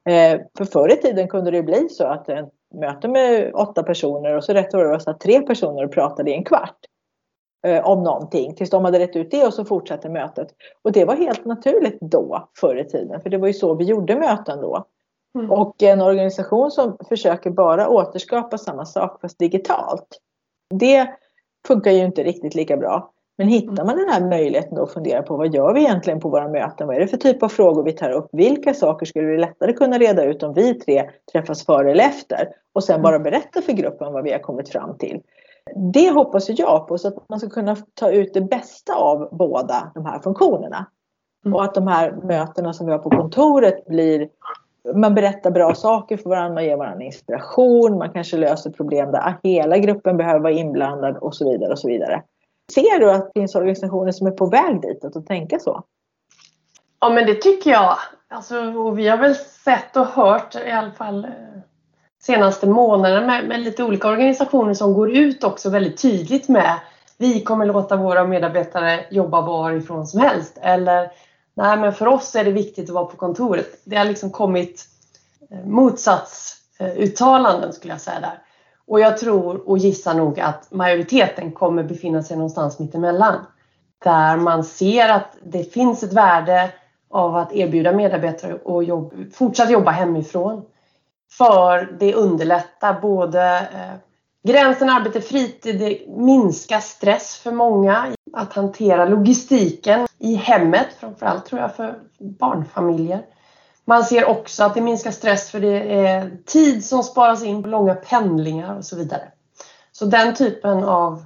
Eh, 0.10 0.40
för 0.58 0.66
förr 0.66 0.94
i 0.94 0.96
tiden 0.96 1.28
kunde 1.28 1.52
det 1.52 1.64
bli 1.64 1.90
så 1.90 2.06
att 2.06 2.30
en 2.30 2.50
möte 2.76 3.08
med 3.08 3.52
åtta 3.54 3.84
personer 3.84 4.38
och 4.38 4.44
så 4.44 4.54
rätt 4.54 4.74
vad 4.74 4.84
det 4.84 4.90
var 4.90 5.14
tre 5.14 5.42
personer 5.42 5.86
och 5.86 5.92
pratade 5.92 6.32
i 6.32 6.34
en 6.34 6.44
kvart 6.44 6.78
om 7.84 8.04
någonting 8.04 8.56
tills 8.56 8.70
de 8.70 8.86
hade 8.86 9.00
rätt 9.00 9.16
ut 9.16 9.32
det 9.32 9.46
och 9.46 9.54
så 9.54 9.66
fortsatte 9.66 10.10
mötet. 10.10 10.48
Och 10.82 10.92
det 10.92 11.06
var 11.06 11.16
helt 11.16 11.46
naturligt 11.46 11.98
då, 12.02 12.50
förr 12.60 12.76
i 12.76 12.88
tiden, 12.88 13.22
för 13.22 13.30
det 13.30 13.38
var 13.38 13.48
ju 13.48 13.54
så 13.54 13.74
vi 13.74 13.84
gjorde 13.84 14.16
möten 14.16 14.62
då. 14.62 14.86
Mm. 15.36 15.52
Och 15.52 15.84
en 15.84 16.02
organisation 16.02 16.72
som 16.72 16.98
försöker 17.10 17.50
bara 17.50 17.90
återskapa 17.90 18.58
samma 18.58 18.86
sak 18.86 19.22
fast 19.22 19.40
digitalt, 19.40 20.08
det 20.74 21.10
funkar 21.68 21.92
ju 21.92 22.06
inte 22.06 22.24
riktigt 22.24 22.56
lika 22.56 22.78
bra. 22.78 23.12
Men 23.38 23.48
hittar 23.48 23.86
man 23.86 23.98
den 23.98 24.10
här 24.10 24.30
möjligheten 24.30 24.76
då 24.76 24.84
att 24.84 24.94
fundera 24.94 25.24
på 25.24 25.38
vad 25.38 25.54
gör 25.54 25.74
vi 25.74 25.82
egentligen 25.82 26.20
på 26.20 26.30
våra 26.30 26.48
möten? 26.48 26.88
Vad 26.88 26.96
är 26.96 27.00
det 27.00 27.08
för 27.08 27.18
typ 27.18 27.44
av 27.44 27.50
frågor 27.50 27.84
vi 27.84 27.92
tar 27.92 28.10
upp? 28.10 28.30
Vilka 28.32 28.74
saker 28.74 29.06
skulle 29.06 29.28
vi 29.28 29.38
lättare 29.38 29.74
kunna 29.74 29.98
reda 29.98 30.24
ut 30.24 30.44
om 30.44 30.54
vi 30.54 30.74
tre 30.74 31.10
träffas 31.32 31.66
före 31.66 31.92
eller 31.92 32.04
efter? 32.04 32.50
Och 32.74 32.84
sen 32.84 33.02
bara 33.02 33.20
berätta 33.20 33.62
för 33.62 33.74
gruppen 33.74 34.14
vad 34.14 34.24
vi 34.24 34.32
har 34.32 34.40
kommit 34.40 34.70
fram 34.70 34.98
till. 34.98 35.22
Det 35.76 36.10
hoppas 36.10 36.50
jag 36.50 36.88
på 36.88 36.98
så 36.98 37.08
att 37.08 37.30
man 37.30 37.40
ska 37.40 37.50
kunna 37.50 37.76
ta 37.94 38.12
ut 38.12 38.34
det 38.34 38.42
bästa 38.42 38.96
av 38.96 39.30
båda 39.32 39.92
de 39.94 40.06
här 40.06 40.20
funktionerna. 40.20 40.86
Och 41.54 41.64
att 41.64 41.74
de 41.74 41.88
här 41.88 42.12
mötena 42.12 42.74
som 42.74 42.86
vi 42.86 42.92
har 42.92 43.00
på 43.00 43.10
kontoret 43.10 43.86
blir 43.86 44.30
man 44.94 45.16
berättar 45.16 45.52
bra 45.52 45.76
saker 45.76 46.18
för 46.18 46.30
varandra, 46.30 46.54
man 46.54 46.64
ger 46.66 46.78
varandra 46.78 47.06
inspiration, 47.06 47.98
man 47.98 48.10
kanske 48.10 48.38
löser 48.38 48.70
problem 48.70 49.12
där 49.12 49.38
hela 49.44 49.78
gruppen 49.78 50.18
behöver 50.18 50.40
vara 50.40 50.54
inblandad 50.54 51.18
och 51.18 51.36
så 51.36 51.52
vidare 51.52 51.72
och 51.72 51.80
så 51.80 51.88
vidare. 51.88 52.24
Ser 52.74 53.00
du 53.00 53.12
att 53.12 53.26
det 53.34 53.40
finns 53.40 53.56
organisationer 53.56 54.12
som 54.12 54.28
är 54.28 54.32
på 54.32 54.46
väg 54.46 54.82
dit 54.82 55.06
att 55.06 55.28
tänka 55.28 55.60
så? 55.60 55.84
Ja 57.00 57.10
men 57.10 57.26
det 57.26 57.36
tycker 57.36 57.72
jag. 57.72 57.98
Alltså, 58.28 58.60
och 58.60 59.00
vi 59.00 59.08
har 59.08 59.18
väl 59.18 59.36
sett 59.36 59.98
och 59.98 60.06
hört 60.06 60.56
i 60.56 60.72
alla 60.72 60.92
fall 60.92 61.28
senaste 62.26 62.68
månaderna 62.68 63.28
med, 63.28 63.48
med, 63.48 63.60
lite 63.60 63.84
olika 63.84 64.08
organisationer 64.08 64.74
som 64.74 64.94
går 64.94 65.12
ut 65.12 65.44
också 65.44 65.70
väldigt 65.70 66.02
tydligt 66.02 66.50
med 66.50 66.80
vi 67.18 67.42
kommer 67.42 67.66
låta 67.66 67.96
våra 67.96 68.24
medarbetare 68.24 69.06
jobba 69.10 69.42
varifrån 69.42 70.08
som 70.08 70.20
helst. 70.20 70.58
Eller 70.62 71.12
nej 71.54 71.78
men 71.78 71.94
för 71.94 72.08
oss 72.08 72.36
är 72.36 72.44
det 72.44 72.52
viktigt 72.52 72.90
att 72.90 72.96
vara 72.96 73.06
på 73.06 73.18
kontoret. 73.18 73.82
Det 73.84 73.96
har 73.96 74.06
liksom 74.06 74.32
kommit 74.32 74.86
eh, 75.52 75.66
motsatsuttalanden 75.66 77.74
skulle 77.74 77.94
jag 77.94 78.02
säga 78.02 78.20
där. 78.20 78.40
Och 78.88 79.00
jag 79.00 79.18
tror 79.18 79.70
och 79.70 79.78
gissar 79.78 80.14
nog 80.14 80.40
att 80.40 80.72
majoriteten 80.72 81.52
kommer 81.52 81.84
befinna 81.84 82.24
sig 82.24 82.38
någonstans 82.38 82.80
mittemellan. 82.80 83.36
Där 84.04 84.38
man 84.38 84.64
ser 84.64 85.10
att 85.10 85.38
det 85.44 85.74
finns 85.74 86.04
ett 86.04 86.14
värde 86.14 86.70
av 87.10 87.36
att 87.36 87.54
erbjuda 87.54 87.92
medarbetare 87.92 88.58
att 88.66 88.88
jobb, 88.88 89.14
fortsatt 89.34 89.72
jobba 89.72 89.92
hemifrån. 89.92 90.66
För 91.32 91.98
det 92.00 92.14
underlättar 92.14 93.02
både 93.02 93.60
eh, 93.74 93.96
gränsen 94.52 94.90
arbete-fritid, 94.90 95.80
det 95.80 96.08
minskar 96.08 96.80
stress 96.80 97.38
för 97.38 97.52
många 97.52 98.16
att 98.34 98.54
hantera 98.54 99.06
logistiken 99.06 100.08
i 100.18 100.36
hemmet, 100.36 100.88
framförallt 101.00 101.46
tror 101.46 101.62
jag 101.62 101.76
för 101.76 102.00
barnfamiljer. 102.20 103.26
Man 103.86 104.04
ser 104.04 104.26
också 104.26 104.64
att 104.64 104.74
det 104.74 104.82
minskar 104.82 105.12
stress 105.12 105.52
för 105.52 105.60
det 105.60 106.06
är 106.08 106.38
tid 106.46 106.86
som 106.86 107.04
sparas 107.04 107.44
in 107.44 107.64
på 107.64 107.70
långa 107.70 107.96
pendlingar 107.96 108.78
och 108.78 108.86
så 108.86 108.96
vidare. 108.96 109.32
Så 109.92 110.06
den 110.06 110.36
typen 110.36 110.84
av, 110.84 111.26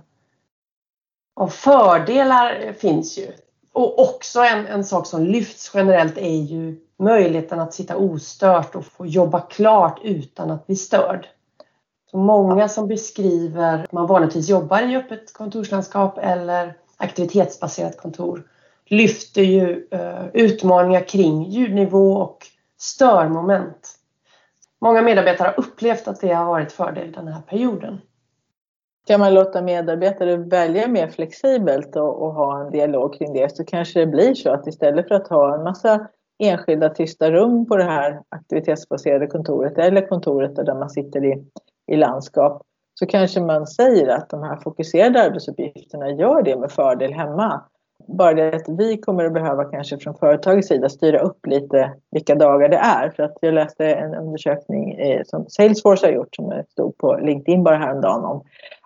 av 1.36 1.48
fördelar 1.48 2.74
finns 2.74 3.18
ju. 3.18 3.32
Och 3.74 4.00
också 4.00 4.40
en, 4.40 4.68
en 4.68 4.84
sak 4.84 5.08
som 5.08 5.26
lyfts 5.26 5.72
generellt 5.74 6.18
är 6.18 6.38
ju 6.38 6.80
möjligheten 7.00 7.60
att 7.60 7.74
sitta 7.74 7.98
ostört 7.98 8.76
och 8.76 8.86
få 8.86 9.06
jobba 9.06 9.40
klart 9.40 10.00
utan 10.04 10.52
att 10.52 10.68
bli 10.68 10.76
störd. 10.76 11.28
Så 12.12 12.18
många 12.18 12.70
som 12.70 12.88
beskriver 12.88 13.84
att 13.84 13.92
man 13.92 14.08
vanligtvis 14.08 14.50
jobbar 14.50 14.92
i 14.92 14.96
öppet 14.96 15.34
kontorslandskap 15.34 16.18
eller 16.18 16.74
aktivitetsbaserat 16.98 17.98
kontor 17.98 18.44
lyfter 18.86 19.42
ju 19.42 19.88
eh, 19.92 20.26
utmaningar 20.34 21.02
kring 21.02 21.44
ljudnivå 21.44 22.14
och 22.14 22.46
störmoment. 22.78 23.96
Många 24.82 25.02
medarbetare 25.02 25.48
har 25.48 25.60
upplevt 25.60 26.08
att 26.08 26.22
det 26.22 26.34
har 26.34 26.46
varit 26.46 26.72
fördel 26.72 27.12
den 27.12 27.28
här 27.28 27.42
perioden. 27.42 28.02
Kan 29.08 29.20
man 29.20 29.34
låta 29.34 29.62
medarbetare 29.62 30.38
välja 30.38 30.88
mer 30.88 31.08
flexibelt 31.08 31.96
och, 31.96 32.24
och, 32.24 32.34
ha 32.34 32.62
en 32.62 32.72
dialog 32.72 33.14
kring 33.14 33.34
det 33.34 33.56
så 33.56 33.66
kanske 33.66 34.00
det 34.00 34.08
blir 34.08 34.34
så 34.34 34.52
att 34.52 34.68
istället 34.68 35.08
för 35.08 35.16
att 35.16 35.28
ha 35.28 35.56
en 35.56 35.64
massa 35.64 36.08
enskilda 36.40 36.90
tysta 36.90 37.32
rum 37.32 37.66
på 37.66 37.78
det 37.78 37.84
här 37.84 38.22
aktivitetsbaserade 38.30 39.28
kontoret 39.28 39.78
eller 39.78 40.08
kontoret 40.08 40.56
där 40.56 40.76
man 40.76 40.90
sitter 40.90 41.26
i, 41.26 41.44
i 41.92 41.96
landskap 41.96 42.62
så 43.00 43.06
kanske 43.06 43.42
man 43.42 43.68
säger 43.68 44.08
att 44.08 44.30
de 44.30 44.44
här 44.44 44.56
fokuserade 44.56 45.22
arbetsuppgifterna 45.22 46.10
gör 46.10 46.42
det 46.42 46.58
med 46.58 46.72
fördel 46.72 47.14
hemma. 47.14 47.62
Bara 48.08 48.34
det 48.34 48.56
att 48.56 48.70
vi 48.70 48.98
kommer 48.98 49.26
att 49.26 49.34
behöva 49.34 49.64
kanske 49.64 49.98
från 49.98 50.16
företagets 50.16 50.68
sida 50.68 50.90
styra 50.90 51.20
upp 51.20 51.46
lite 51.48 51.94
vilka 52.12 52.36
dagar 52.36 52.70
det 52.70 52.78
är. 52.78 53.10
För 53.10 53.24
att 53.24 53.38
jag 53.42 53.54
läste 53.54 53.86
en 53.86 54.16
undersökning 54.16 54.92
eh, 54.94 55.22
som 55.26 55.46
Salesforce 55.50 56.06
har 56.06 56.14
gjort 56.14 56.36
som 56.36 56.64
stod 56.70 56.98
på 56.98 57.18
LinkedIn 57.18 57.64
bara 57.64 57.78
häromdagen 57.78 58.26
om 58.26 58.44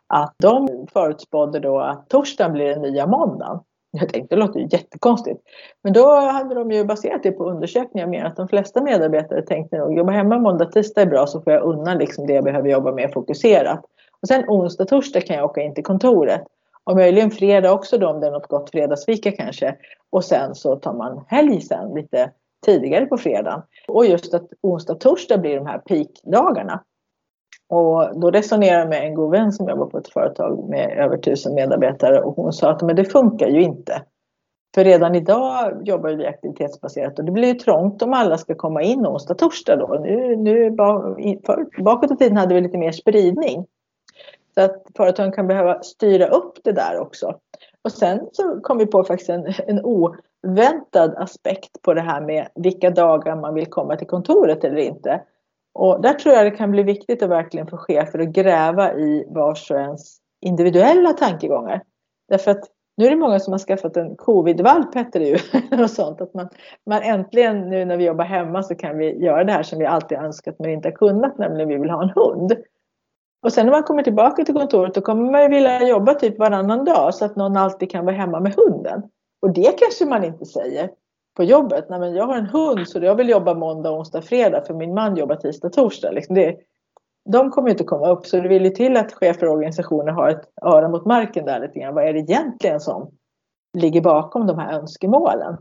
att 0.08 0.36
de 0.38 0.88
förutspådde 0.94 1.60
då 1.60 1.80
att 1.80 2.10
torsdagen 2.10 2.54
blir 2.54 2.70
den 2.70 2.82
nya 2.82 3.08
måndagen. 3.08 3.60
Jag 3.96 4.10
tänkte 4.10 4.36
det 4.36 4.40
låter 4.40 4.60
ju 4.60 4.68
jättekonstigt. 4.72 5.42
Men 5.84 5.94
då 5.94 6.16
hade 6.16 6.56
de 6.56 6.72
ju 6.72 6.86
baserat 6.86 7.24
det 7.24 7.32
på 7.32 7.50
undersökningar 7.50 8.08
mer 8.08 8.26
att 8.26 8.36
de 8.36 8.48
flesta 8.48 8.82
medarbetare 8.82 9.42
tänkte 9.42 9.78
nog 9.78 9.98
jobba 9.98 10.12
hemma 10.12 10.40
måndag, 10.40 10.66
tisdag 10.66 11.02
är 11.02 11.06
bra 11.06 11.28
så 11.28 11.42
får 11.42 11.54
jag 11.54 11.64
unna 11.64 11.94
liksom 11.94 12.28
det 12.28 12.34
jag 12.34 12.44
behöver 12.44 12.70
jobba 12.70 12.92
med 12.92 13.14
fokuserat. 13.14 13.86
Och 14.22 14.28
sen 14.28 14.44
onsdag, 14.48 14.86
torsdag 14.86 15.22
kan 15.22 15.36
jag 15.36 15.46
åka 15.46 15.62
in 15.62 15.74
till 15.74 15.84
kontoret. 15.84 16.42
Och 16.84 16.96
möjligen 16.96 17.32
fredag 17.32 17.74
också 17.74 17.98
då 17.98 18.10
om 18.10 18.20
det 18.20 18.28
är 18.28 18.32
något 18.32 18.48
gott 18.48 18.70
fredagsfika 18.70 19.32
kanske. 19.32 19.76
Och 20.10 20.24
sen 20.24 20.56
så 20.56 20.76
tar 20.76 20.94
man 20.94 21.26
helg 21.28 21.62
sen 21.62 21.94
lite 21.94 22.32
tidigare 22.66 23.06
på 23.06 23.18
fredagen. 23.18 23.62
Och 23.88 24.06
just 24.06 24.34
att 24.34 24.48
onsdag, 24.62 24.96
torsdag 24.96 25.38
blir 25.38 25.56
de 25.56 25.66
här 25.66 25.78
peakdagarna. 25.78 26.84
Och 27.74 28.20
då 28.20 28.32
resonerade 28.32 28.80
jag 28.80 28.90
med 28.90 29.04
en 29.04 29.16
god 29.16 29.32
vän 29.32 29.52
som 29.52 29.70
jobbar 29.70 29.86
på 29.86 29.98
ett 29.98 30.10
företag 30.10 30.70
med 30.70 30.98
över 30.98 31.18
tusen 31.18 31.54
medarbetare 31.54 32.22
och 32.22 32.36
hon 32.36 32.54
sa 32.54 32.70
att 32.70 32.82
men 32.82 32.96
det 32.96 33.06
funkar 33.06 33.48
ju 33.48 33.62
inte. 33.62 34.02
För 34.76 34.84
redan 34.84 35.16
idag 35.16 35.82
jobbar 35.88 36.10
vi 36.10 36.26
aktivitetsbaserat 36.26 37.20
och 37.20 37.26
det 37.26 37.32
blir 37.32 37.48
ju 37.48 37.54
trångt 37.54 38.02
om 38.02 38.14
alla 38.14 38.38
ska 38.38 38.56
komma 38.56 38.82
in 38.82 39.08
onsdag, 39.08 39.34
torsdag 39.34 39.76
då. 39.76 40.00
Nu, 40.04 40.36
nu 40.36 40.72
bakåt 41.84 42.12
i 42.12 42.16
tiden 42.16 42.38
hade 42.38 42.56
vi 42.56 42.62
lite 42.62 42.78
mer 42.78 42.92
spridning. 42.92 43.66
Så 44.54 44.62
att 44.62 44.86
företagen 44.98 45.32
kan 45.32 45.48
behöva 45.48 45.82
styra 45.84 46.28
upp 46.28 46.58
det 46.64 46.72
där 46.72 47.00
också. 47.00 47.36
Och 47.82 47.92
sen 47.92 48.30
så 48.32 48.60
kom 48.62 48.78
vi 48.78 48.86
på 48.86 49.04
faktiskt 49.04 49.30
en, 49.30 49.54
en 49.68 49.82
oväntad 49.84 51.14
aspekt 51.18 51.82
på 51.82 51.94
det 51.94 52.02
här 52.02 52.22
med 52.22 52.48
vilka 52.56 52.90
dagar 52.90 53.36
man 53.36 53.54
vill 53.54 53.66
komma 53.66 53.96
till 53.96 54.08
kontoret 54.08 54.64
eller 54.64 54.78
inte. 54.78 55.22
Och 55.74 56.02
där 56.02 56.14
tror 56.14 56.36
jag 56.36 56.46
det 56.46 56.52
kan 56.52 56.72
bli 56.72 56.84
viktigt 56.84 57.24
att 57.24 57.30
verkligen 57.30 57.68
få 57.68 57.78
chefer 57.78 58.20
att 58.20 58.28
gräva 58.28 58.94
i 58.94 59.26
vars 59.30 59.72
och 59.72 59.78
ens 59.78 60.18
individuella 60.42 61.14
tankegångar. 61.14 61.82
Därför 62.30 62.52
att 62.52 62.64
nu 62.98 63.06
är 63.06 63.10
det 63.10 63.16
många 63.16 63.40
som 63.40 63.54
har 63.54 63.60
skaffat 63.60 63.98
en 63.98 64.16
covidvalp 64.16 64.96
heter 64.96 65.20
det 65.20 65.28
ju. 65.28 65.38
och 65.84 65.90
sånt. 65.90 66.22
Att 66.22 66.34
man, 66.34 66.50
man 66.86 67.02
äntligen 67.02 67.70
nu 67.70 67.86
när 67.86 67.98
vi 67.98 68.06
jobbar 68.06 68.26
hemma 68.26 68.64
så 68.64 68.76
kan 68.76 68.98
vi 68.98 69.26
göra 69.26 69.44
det 69.44 69.52
här 69.52 69.64
som 69.64 69.80
vi 69.80 69.86
alltid 69.86 70.18
önskat 70.18 70.56
men 70.60 70.70
inte 70.70 70.92
kunnat, 70.92 71.38
nämligen 71.38 71.70
vi 71.70 71.78
vill 71.78 71.90
ha 71.90 72.04
en 72.04 72.10
hund. 72.16 72.54
Och 73.44 73.54
sen 73.54 73.66
när 73.66 73.74
man 73.74 73.84
kommer 73.84 74.04
tillbaka 74.04 74.44
till 74.44 74.56
kontoret 74.56 74.94
då 74.94 75.02
kommer 75.02 75.32
man 75.32 75.42
ju 75.42 75.48
vilja 75.50 75.88
jobba 75.88 76.14
typ 76.14 76.40
varannan 76.40 76.86
dag 76.86 77.14
så 77.14 77.26
att 77.26 77.36
någon 77.36 77.58
alltid 77.58 77.92
kan 77.92 78.06
vara 78.06 78.16
hemma 78.16 78.40
med 78.40 78.56
hunden. 78.56 79.04
Och 79.42 79.54
det 79.54 79.80
kanske 79.80 80.06
man 80.06 80.24
inte 80.24 80.46
säger 80.46 80.90
på 81.34 81.44
jobbet. 81.44 81.86
Nej, 81.90 82.00
men 82.00 82.16
jag 82.16 82.26
har 82.26 82.38
en 82.38 82.46
hund 82.46 82.88
så 82.88 83.00
jag 83.00 83.16
vill 83.16 83.30
jobba 83.30 83.54
måndag, 83.54 83.92
onsdag, 83.92 84.22
fredag 84.22 84.62
för 84.68 84.74
min 84.74 84.94
man 84.94 85.16
jobbar 85.16 85.36
tisdag, 85.36 85.70
torsdag. 85.70 86.12
Liksom 86.12 86.36
det, 86.36 86.58
de 87.30 87.52
kommer 87.52 87.70
inte 87.70 87.84
komma 87.84 88.10
upp 88.10 88.26
så 88.26 88.40
det 88.40 88.48
vill 88.48 88.64
ju 88.64 88.70
till 88.70 88.98
att 88.98 89.14
chefer 89.14 89.48
och 89.48 89.54
organisationer 89.54 90.12
har 90.12 90.30
ett 90.30 90.50
öra 90.62 90.90
mot 90.90 91.06
marken 91.06 91.46
där 91.46 91.60
lite 91.60 91.80
grann. 91.80 91.96
Vad 91.96 92.08
är 92.08 92.14
det 92.14 92.20
egentligen 92.20 92.80
som 92.80 93.12
ligger 93.78 94.02
bakom 94.02 94.48
de 94.48 94.60
här 94.60 94.80
önskemålen? 94.80 95.58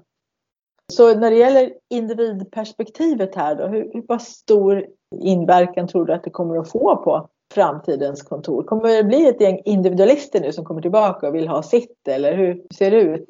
Så 0.93 1.15
när 1.15 1.31
det 1.31 1.37
gäller 1.37 1.73
individperspektivet 1.91 3.35
här 3.35 3.55
då, 3.55 3.67
hur, 3.67 3.91
hur 3.93 4.03
pass 4.03 4.27
stor 4.27 4.87
inverkan 5.21 5.89
tror 5.89 6.07
du 6.07 6.13
att 6.13 6.25
det 6.25 6.31
kommer 6.31 6.59
att 6.59 6.71
få 6.71 6.97
på 6.97 7.29
framtidens 7.55 8.23
kontor? 8.23 8.63
Kommer 8.63 8.89
det 8.89 9.05
bli 9.05 9.29
ett 9.29 9.41
gäng 9.41 9.63
individualister 9.65 10.41
nu 10.41 10.53
som 10.53 10.65
kommer 10.65 10.83
tillbaka 10.83 11.29
och 11.29 11.35
vill 11.35 11.49
ha 11.49 11.63
sitt 11.63 12.09
eller 12.09 12.37
hur 12.37 12.63
ser 12.75 12.91
det 12.91 13.01
ut? 13.01 13.27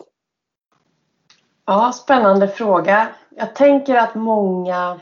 Ja, 1.67 1.93
spännande 1.93 2.49
fråga. 2.49 3.09
Jag 3.31 3.55
tänker 3.55 3.97
att 3.97 4.15
många 4.15 5.01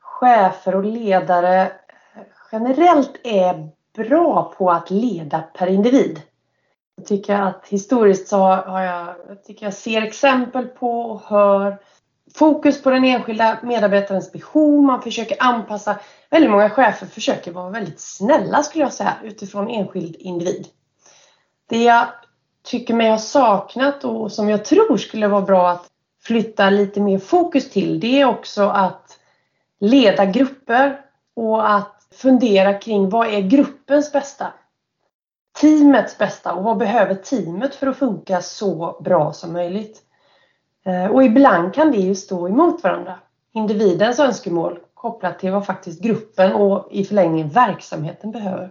chefer 0.00 0.74
och 0.74 0.84
ledare 0.84 1.72
generellt 2.52 3.20
är 3.24 3.68
bra 3.96 4.54
på 4.58 4.70
att 4.70 4.90
leda 4.90 5.40
per 5.40 5.66
individ. 5.66 6.22
Jag 6.96 7.06
tycker 7.06 7.34
att 7.34 7.66
historiskt 7.68 8.28
så 8.28 8.38
har 8.38 8.80
jag, 8.80 9.14
jag, 9.28 9.44
tycker 9.44 9.66
jag 9.66 9.74
ser 9.74 10.02
exempel 10.02 10.66
på 10.66 11.00
och 11.00 11.20
hör 11.20 11.78
fokus 12.34 12.82
på 12.82 12.90
den 12.90 13.04
enskilda 13.04 13.58
medarbetarens 13.62 14.32
behov. 14.32 14.82
Man 14.82 15.02
försöker 15.02 15.36
anpassa. 15.40 15.96
Väldigt 16.30 16.50
många 16.50 16.70
chefer 16.70 17.06
försöker 17.06 17.52
vara 17.52 17.70
väldigt 17.70 18.00
snälla 18.00 18.62
skulle 18.62 18.84
jag 18.84 18.92
säga 18.92 19.14
utifrån 19.22 19.68
enskild 19.68 20.16
individ. 20.18 20.66
Det 21.68 21.82
jag 21.82 22.06
tycker 22.62 22.94
mig 22.94 23.10
ha 23.10 23.18
saknat 23.18 24.04
och 24.04 24.32
som 24.32 24.48
jag 24.48 24.64
tror 24.64 24.96
skulle 24.96 25.28
vara 25.28 25.42
bra 25.42 25.70
att 25.70 25.90
flytta 26.26 26.70
lite 26.70 27.00
mer 27.00 27.18
fokus 27.18 27.70
till 27.70 28.00
det 28.00 28.20
är 28.20 28.24
också 28.24 28.62
att 28.62 29.18
leda 29.80 30.24
grupper 30.24 31.00
och 31.36 31.70
att 31.70 32.06
fundera 32.14 32.74
kring 32.74 33.08
vad 33.08 33.26
är 33.26 33.40
gruppens 33.40 34.12
bästa? 34.12 34.52
Teamets 35.60 36.18
bästa 36.18 36.54
och 36.54 36.64
vad 36.64 36.76
behöver 36.76 37.14
teamet 37.14 37.74
för 37.74 37.86
att 37.86 37.96
funka 37.96 38.40
så 38.40 39.00
bra 39.04 39.32
som 39.32 39.52
möjligt? 39.52 40.02
Eh, 40.84 41.06
och 41.06 41.24
ibland 41.24 41.74
kan 41.74 41.90
det 41.90 41.98
ju 41.98 42.14
stå 42.14 42.48
emot 42.48 42.82
varandra. 42.82 43.18
Individens 43.52 44.18
önskemål 44.18 44.78
kopplat 44.94 45.38
till 45.38 45.52
vad 45.52 45.66
faktiskt 45.66 46.00
gruppen 46.02 46.52
och 46.52 46.88
i 46.90 47.04
förlängningen 47.04 47.48
verksamheten 47.48 48.30
behöver. 48.30 48.70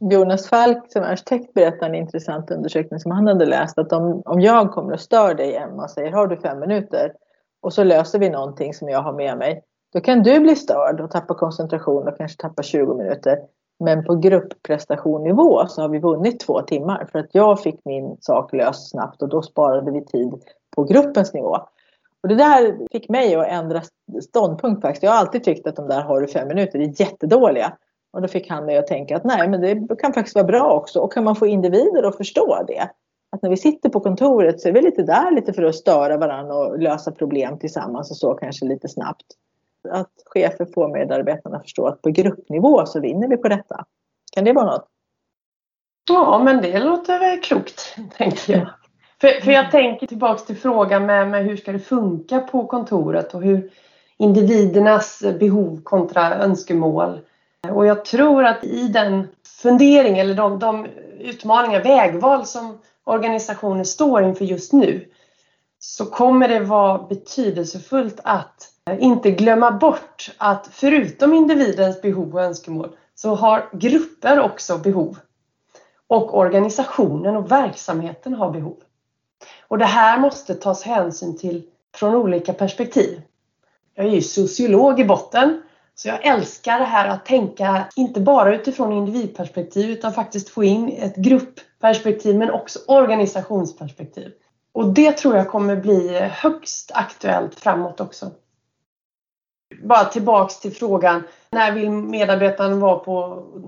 Jonas 0.00 0.48
Falk 0.48 0.92
som 0.92 1.02
arkitekt 1.02 1.54
berättade 1.54 1.86
en 1.86 1.94
intressant 1.94 2.50
undersökning 2.50 3.00
som 3.00 3.10
han 3.10 3.26
hade 3.26 3.46
läst 3.46 3.78
att 3.78 3.92
om, 3.92 4.22
om 4.24 4.40
jag 4.40 4.72
kommer 4.72 4.92
och 4.92 5.00
stör 5.00 5.34
dig 5.34 5.56
Emma 5.56 5.82
och 5.82 5.90
säger 5.90 6.12
har 6.12 6.26
du 6.26 6.36
fem 6.36 6.60
minuter 6.60 7.12
och 7.60 7.72
så 7.72 7.84
löser 7.84 8.18
vi 8.18 8.30
någonting 8.30 8.74
som 8.74 8.88
jag 8.88 9.02
har 9.02 9.12
med 9.12 9.38
mig 9.38 9.62
då 9.92 10.00
kan 10.00 10.22
du 10.22 10.40
bli 10.40 10.56
störd 10.56 11.00
och 11.00 11.10
tappa 11.10 11.34
koncentration 11.34 12.08
och 12.08 12.16
kanske 12.16 12.42
tappa 12.42 12.62
20 12.62 12.94
minuter. 12.94 13.38
Men 13.80 14.04
på 14.04 14.14
gruppprestationnivå 14.14 15.66
så 15.66 15.82
har 15.82 15.88
vi 15.88 15.98
vunnit 15.98 16.40
två 16.40 16.62
timmar 16.62 17.08
för 17.12 17.18
att 17.18 17.34
jag 17.34 17.60
fick 17.60 17.84
min 17.84 18.16
sak 18.20 18.52
löst 18.52 18.90
snabbt 18.90 19.22
och 19.22 19.28
då 19.28 19.42
sparade 19.42 19.90
vi 19.90 20.04
tid 20.04 20.32
på 20.76 20.84
gruppens 20.84 21.34
nivå. 21.34 21.56
Och 22.22 22.28
det 22.28 22.34
där 22.34 22.88
fick 22.92 23.08
mig 23.08 23.34
att 23.34 23.46
ändra 23.46 23.82
ståndpunkt 24.22 24.82
faktiskt. 24.82 25.02
Jag 25.02 25.10
har 25.10 25.18
alltid 25.18 25.44
tyckt 25.44 25.66
att 25.66 25.76
de 25.76 25.88
där 25.88 26.02
har 26.02 26.20
du 26.20 26.26
fem 26.26 26.48
minuter 26.48 26.78
är 26.78 27.00
jättedåliga. 27.00 27.72
Och 28.10 28.22
då 28.22 28.28
fick 28.28 28.50
han 28.50 28.64
mig 28.64 28.78
att 28.78 28.86
tänka 28.86 29.16
att 29.16 29.24
nej, 29.24 29.48
men 29.48 29.60
det 29.60 29.96
kan 29.96 30.12
faktiskt 30.12 30.34
vara 30.34 30.46
bra 30.46 30.72
också. 30.72 31.00
Och 31.00 31.12
kan 31.12 31.24
man 31.24 31.36
få 31.36 31.46
individer 31.46 32.02
att 32.02 32.16
förstå 32.16 32.64
det? 32.66 32.90
Att 33.30 33.42
när 33.42 33.50
vi 33.50 33.56
sitter 33.56 33.88
på 33.88 34.00
kontoret 34.00 34.60
så 34.60 34.68
är 34.68 34.72
vi 34.72 34.82
lite 34.82 35.02
där 35.02 35.30
lite 35.30 35.52
för 35.52 35.62
att 35.62 35.74
störa 35.74 36.16
varandra 36.16 36.54
och 36.54 36.78
lösa 36.78 37.12
problem 37.12 37.58
tillsammans 37.58 38.10
och 38.10 38.16
så 38.16 38.34
kanske 38.34 38.66
lite 38.66 38.88
snabbt. 38.88 39.26
Att 39.90 40.12
chefer 40.26 40.66
får 40.74 40.88
medarbetarna 40.88 41.56
att 41.56 41.62
förstå 41.62 41.86
att 41.86 42.02
på 42.02 42.10
gruppnivå 42.10 42.86
så 42.86 43.00
vinner 43.00 43.28
vi 43.28 43.36
på 43.36 43.48
detta. 43.48 43.84
Kan 44.32 44.44
det 44.44 44.52
vara 44.52 44.66
något? 44.66 44.88
Ja, 46.08 46.40
men 46.44 46.62
det 46.62 46.78
låter 46.78 47.18
väl 47.18 47.40
klokt, 47.40 47.96
tänker 48.16 48.52
jag. 48.52 48.68
För, 49.20 49.40
för 49.40 49.50
jag 49.50 49.70
tänker 49.70 50.06
tillbaks 50.06 50.44
till 50.44 50.56
frågan 50.56 51.06
med, 51.06 51.28
med 51.28 51.44
hur 51.44 51.56
ska 51.56 51.72
det 51.72 51.78
funka 51.78 52.40
på 52.40 52.66
kontoret 52.66 53.34
och 53.34 53.42
hur 53.42 53.70
individernas 54.16 55.22
behov 55.40 55.80
kontra 55.82 56.34
önskemål. 56.34 57.20
Och 57.66 57.86
jag 57.86 58.04
tror 58.04 58.44
att 58.44 58.64
i 58.64 58.88
den 58.88 59.28
fundering 59.44 60.18
eller 60.18 60.34
de, 60.34 60.58
de 60.58 60.86
utmaningar, 61.18 61.82
vägval 61.82 62.46
som 62.46 62.78
organisationer 63.04 63.84
står 63.84 64.24
inför 64.24 64.44
just 64.44 64.72
nu 64.72 65.08
så 65.78 66.06
kommer 66.06 66.48
det 66.48 66.60
vara 66.60 66.98
betydelsefullt 66.98 68.20
att 68.24 68.68
inte 68.98 69.30
glömma 69.30 69.70
bort 69.70 70.30
att 70.38 70.68
förutom 70.72 71.34
individens 71.34 72.02
behov 72.02 72.34
och 72.34 72.42
önskemål 72.42 72.96
så 73.14 73.34
har 73.34 73.68
grupper 73.72 74.40
också 74.40 74.78
behov. 74.78 75.18
Och 76.06 76.38
organisationen 76.38 77.36
och 77.36 77.50
verksamheten 77.50 78.34
har 78.34 78.50
behov. 78.50 78.76
Och 79.68 79.78
det 79.78 79.84
här 79.84 80.18
måste 80.18 80.54
tas 80.54 80.82
hänsyn 80.82 81.38
till 81.38 81.62
från 81.94 82.14
olika 82.14 82.52
perspektiv. 82.52 83.22
Jag 83.94 84.06
är 84.06 84.10
ju 84.10 84.22
sociolog 84.22 85.00
i 85.00 85.04
botten 85.04 85.62
så 86.00 86.08
jag 86.08 86.26
älskar 86.26 86.78
det 86.78 86.84
här 86.84 87.08
att 87.08 87.26
tänka 87.26 87.88
inte 87.96 88.20
bara 88.20 88.54
utifrån 88.54 88.92
individperspektiv 88.92 89.90
utan 89.90 90.12
faktiskt 90.12 90.48
få 90.48 90.64
in 90.64 90.88
ett 90.88 91.16
gruppperspektiv 91.16 92.36
men 92.36 92.50
också 92.50 92.78
organisationsperspektiv. 92.86 94.32
Och 94.72 94.94
det 94.94 95.12
tror 95.12 95.36
jag 95.36 95.48
kommer 95.48 95.76
bli 95.76 96.18
högst 96.18 96.90
aktuellt 96.94 97.60
framåt 97.60 98.00
också. 98.00 98.30
Bara 99.82 100.04
tillbaks 100.04 100.60
till 100.60 100.72
frågan, 100.72 101.22
när 101.50 101.72
vill 101.72 101.90
medarbetaren 101.90 102.80
vara 102.80 102.98
på 102.98 103.14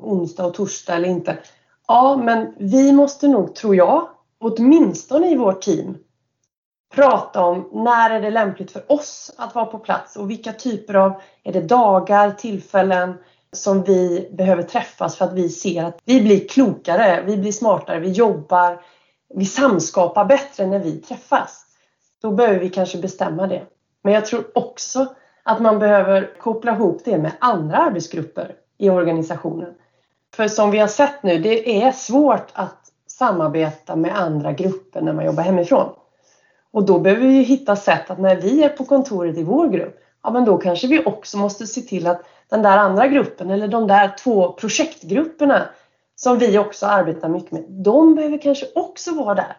onsdag 0.02 0.44
och 0.44 0.54
torsdag 0.54 0.94
eller 0.94 1.08
inte? 1.08 1.38
Ja, 1.88 2.20
men 2.24 2.54
vi 2.58 2.92
måste 2.92 3.28
nog, 3.28 3.54
tror 3.54 3.76
jag, 3.76 4.08
åtminstone 4.40 5.30
i 5.30 5.36
vårt 5.36 5.62
team, 5.62 5.96
prata 6.94 7.44
om 7.44 7.68
när 7.72 8.10
är 8.10 8.20
det 8.20 8.30
lämpligt 8.30 8.70
för 8.70 8.92
oss 8.92 9.34
att 9.38 9.54
vara 9.54 9.66
på 9.66 9.78
plats 9.78 10.16
och 10.16 10.30
vilka 10.30 10.52
typer 10.52 10.94
av, 10.94 11.12
är 11.44 11.52
det 11.52 11.60
dagar, 11.60 12.30
tillfällen 12.30 13.14
som 13.52 13.82
vi 13.82 14.30
behöver 14.32 14.62
träffas 14.62 15.16
för 15.16 15.24
att 15.24 15.32
vi 15.32 15.48
ser 15.48 15.84
att 15.84 15.98
vi 16.04 16.20
blir 16.20 16.48
klokare, 16.48 17.22
vi 17.26 17.36
blir 17.36 17.52
smartare, 17.52 18.00
vi 18.00 18.10
jobbar, 18.10 18.80
vi 19.34 19.44
samskapar 19.44 20.24
bättre 20.24 20.66
när 20.66 20.78
vi 20.78 20.98
träffas. 21.00 21.64
Då 22.22 22.30
behöver 22.30 22.58
vi 22.58 22.70
kanske 22.70 22.98
bestämma 22.98 23.46
det. 23.46 23.62
Men 24.02 24.12
jag 24.12 24.26
tror 24.26 24.44
också 24.54 25.06
att 25.42 25.60
man 25.60 25.78
behöver 25.78 26.38
koppla 26.38 26.72
ihop 26.72 27.02
det 27.04 27.18
med 27.18 27.32
andra 27.38 27.76
arbetsgrupper 27.76 28.54
i 28.78 28.90
organisationen. 28.90 29.74
För 30.34 30.48
som 30.48 30.70
vi 30.70 30.78
har 30.78 30.88
sett 30.88 31.22
nu, 31.22 31.38
det 31.38 31.82
är 31.82 31.92
svårt 31.92 32.48
att 32.52 32.80
samarbeta 33.06 33.96
med 33.96 34.18
andra 34.18 34.52
grupper 34.52 35.00
när 35.00 35.12
man 35.12 35.24
jobbar 35.24 35.42
hemifrån. 35.42 35.88
Och 36.72 36.86
då 36.86 36.98
behöver 36.98 37.26
vi 37.26 37.42
hitta 37.42 37.76
sätt 37.76 38.10
att 38.10 38.18
när 38.18 38.36
vi 38.36 38.62
är 38.62 38.68
på 38.68 38.84
kontoret 38.84 39.36
i 39.36 39.42
vår 39.42 39.68
grupp, 39.68 39.96
ja 40.22 40.30
men 40.30 40.44
då 40.44 40.58
kanske 40.58 40.86
vi 40.86 41.04
också 41.04 41.38
måste 41.38 41.66
se 41.66 41.80
till 41.80 42.06
att 42.06 42.22
den 42.50 42.62
där 42.62 42.78
andra 42.78 43.06
gruppen 43.06 43.50
eller 43.50 43.68
de 43.68 43.86
där 43.86 44.14
två 44.24 44.52
projektgrupperna 44.52 45.62
som 46.16 46.38
vi 46.38 46.58
också 46.58 46.86
arbetar 46.86 47.28
mycket 47.28 47.52
med, 47.52 47.64
de 47.68 48.14
behöver 48.14 48.38
kanske 48.38 48.66
också 48.74 49.14
vara 49.14 49.34
där. 49.34 49.56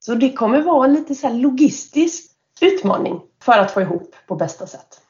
Så 0.00 0.14
det 0.14 0.32
kommer 0.32 0.62
vara 0.62 0.84
en 0.84 0.94
lite 0.94 1.14
så 1.14 1.28
logistisk 1.28 2.32
utmaning 2.60 3.20
för 3.42 3.58
att 3.58 3.70
få 3.70 3.80
ihop 3.80 4.14
på 4.26 4.34
bästa 4.34 4.66
sätt. 4.66 5.00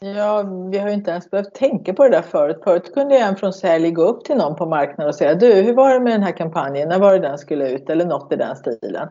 Ja, 0.00 0.42
vi 0.70 0.78
har 0.78 0.88
ju 0.88 0.94
inte 0.94 1.10
ens 1.10 1.30
behövt 1.30 1.54
tänka 1.54 1.94
på 1.94 2.04
det 2.04 2.10
där 2.10 2.22
förut. 2.22 2.60
Förut 2.64 2.94
kunde 2.94 3.18
en 3.18 3.36
från 3.36 3.52
sälj 3.52 3.90
gå 3.90 4.02
upp 4.02 4.24
till 4.24 4.36
någon 4.36 4.56
på 4.56 4.66
marknaden 4.66 5.08
och 5.08 5.14
säga 5.14 5.34
Du, 5.34 5.52
hur 5.52 5.74
var 5.74 5.94
det 5.94 6.00
med 6.00 6.12
den 6.12 6.22
här 6.22 6.36
kampanjen? 6.36 6.88
När 6.88 6.98
var 6.98 7.12
det 7.12 7.18
den 7.18 7.38
skulle 7.38 7.70
ut? 7.70 7.90
Eller 7.90 8.04
något 8.04 8.32
i 8.32 8.36
den 8.36 8.56
stilen. 8.56 9.08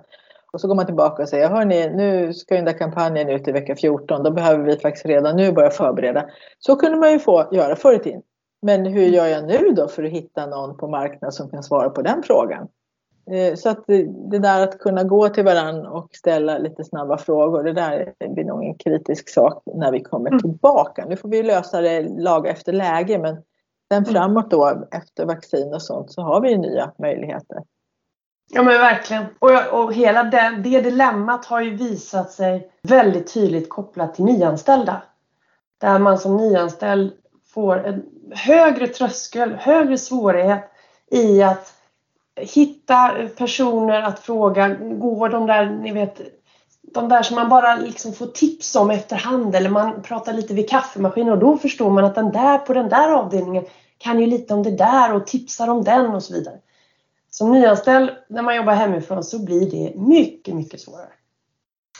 Och 0.52 0.62
så 0.62 0.68
går 0.68 0.76
man 0.76 0.86
tillbaka 0.86 1.24
och 1.24 1.30
säger, 1.30 1.50
hörni, 1.50 1.90
nu 1.90 2.34
ska 2.34 2.56
den 2.56 2.66
där 2.66 2.78
kampanjen 2.78 3.30
ut 3.30 3.48
i 3.48 3.52
vecka 3.52 3.76
14. 3.76 4.24
Då 4.24 4.32
behöver 4.32 4.66
vi 4.66 4.78
faktiskt 4.78 5.06
redan 5.06 5.36
nu 5.36 5.52
börja 5.52 5.70
förbereda. 5.70 6.30
Så 6.60 6.76
kunde 6.76 6.98
man 6.98 7.12
ju 7.12 7.20
få 7.20 7.50
göra 7.52 7.76
förr 7.76 7.96
i 7.96 8.00
tiden. 8.00 8.22
Men 8.62 8.86
hur 8.86 9.06
gör 9.06 9.26
jag 9.26 9.48
nu 9.48 9.72
då 9.72 9.88
för 9.88 10.04
att 10.04 10.12
hitta 10.12 10.46
någon 10.46 10.78
på 10.78 10.88
marknaden 10.88 11.32
som 11.32 11.50
kan 11.50 11.64
svara 11.64 11.90
på 11.90 12.02
den 12.02 12.24
frågan? 12.24 12.68
Eh, 13.32 13.56
så 13.56 13.70
att 13.70 13.84
det 14.32 14.40
där 14.40 14.64
att 14.64 14.80
kunna 14.80 15.04
gå 15.04 15.30
till 15.30 15.44
varandra 15.44 15.90
och 15.90 16.10
ställa 16.16 16.58
lite 16.58 16.84
snabba 16.84 17.18
frågor, 17.18 17.64
det 17.64 17.74
där 17.74 18.14
blir 18.30 18.44
nog 18.44 18.64
en 18.64 18.76
kritisk 18.76 19.30
sak 19.30 19.64
när 19.76 19.92
vi 19.92 20.04
kommer 20.04 20.30
mm. 20.30 20.40
tillbaka. 20.40 21.06
Nu 21.06 21.16
får 21.16 21.30
vi 21.30 21.44
lösa 21.44 21.82
det 21.82 22.02
lag 22.02 22.48
efter 22.48 22.74
läge, 22.74 23.18
men 23.18 23.36
sen 23.92 24.04
mm. 24.04 24.06
framåt 24.06 24.52
då 24.52 24.84
efter 24.92 25.26
vaccin 25.26 25.74
och 25.74 25.82
sånt 25.82 26.12
så 26.12 26.22
har 26.22 26.42
vi 26.42 26.50
ju 26.50 26.58
nya 26.58 26.92
möjligheter. 27.00 27.64
Ja 28.52 28.64
men 28.64 28.80
verkligen. 28.80 29.26
Och, 29.40 29.80
och 29.80 29.94
hela 29.94 30.24
det, 30.24 30.62
det 30.64 30.82
dilemmat 30.82 31.46
har 31.46 31.62
ju 31.62 31.76
visat 31.76 32.32
sig 32.32 32.72
väldigt 32.82 33.34
tydligt 33.34 33.70
kopplat 33.70 34.16
till 34.16 34.26
nyanställda. 34.26 35.02
Där 35.82 36.00
man 36.00 36.18
som 36.18 36.38
nyanställd 36.38 37.12
får 37.54 37.88
en 37.88 38.06
högre 38.32 38.88
tröskel, 38.88 39.54
högre 39.54 39.98
svårighet 39.98 40.72
i 41.12 41.44
att 41.44 41.74
hitta 42.36 43.12
personer 43.38 44.02
att 44.02 44.20
fråga, 44.20 44.68
går 44.80 45.30
de 45.30 45.48
där, 45.48 45.66
ni 45.66 45.92
vet, 45.92 46.22
de 46.94 47.10
där 47.10 47.24
som 47.24 47.36
man 47.36 47.50
bara 47.50 47.76
liksom 47.76 48.14
får 48.14 48.28
tips 48.28 48.76
om 48.76 48.92
efterhand 48.92 49.56
eller 49.56 49.70
man 49.70 50.02
pratar 50.02 50.34
lite 50.34 50.54
vid 50.54 50.70
kaffemaskinen 50.70 51.34
och 51.34 51.40
då 51.40 51.58
förstår 51.58 51.90
man 51.90 52.06
att 52.06 52.16
den 52.16 52.32
där 52.32 52.58
på 52.58 52.74
den 52.74 52.90
där 52.90 53.10
avdelningen 53.10 53.64
kan 53.98 54.20
ju 54.20 54.26
lite 54.26 54.54
om 54.54 54.64
det 54.64 54.78
där 54.78 55.14
och 55.14 55.28
tipsar 55.28 55.68
om 55.68 55.84
den 55.84 56.06
och 56.06 56.24
så 56.24 56.34
vidare. 56.34 56.56
Som 57.40 57.52
nyanställd 57.52 58.10
när 58.30 58.42
man 58.42 58.56
jobbar 58.56 58.74
hemifrån 58.74 59.24
så 59.24 59.40
blir 59.40 59.72
det 59.72 60.00
mycket, 60.00 60.56
mycket 60.56 60.82
svårare. 60.82 61.10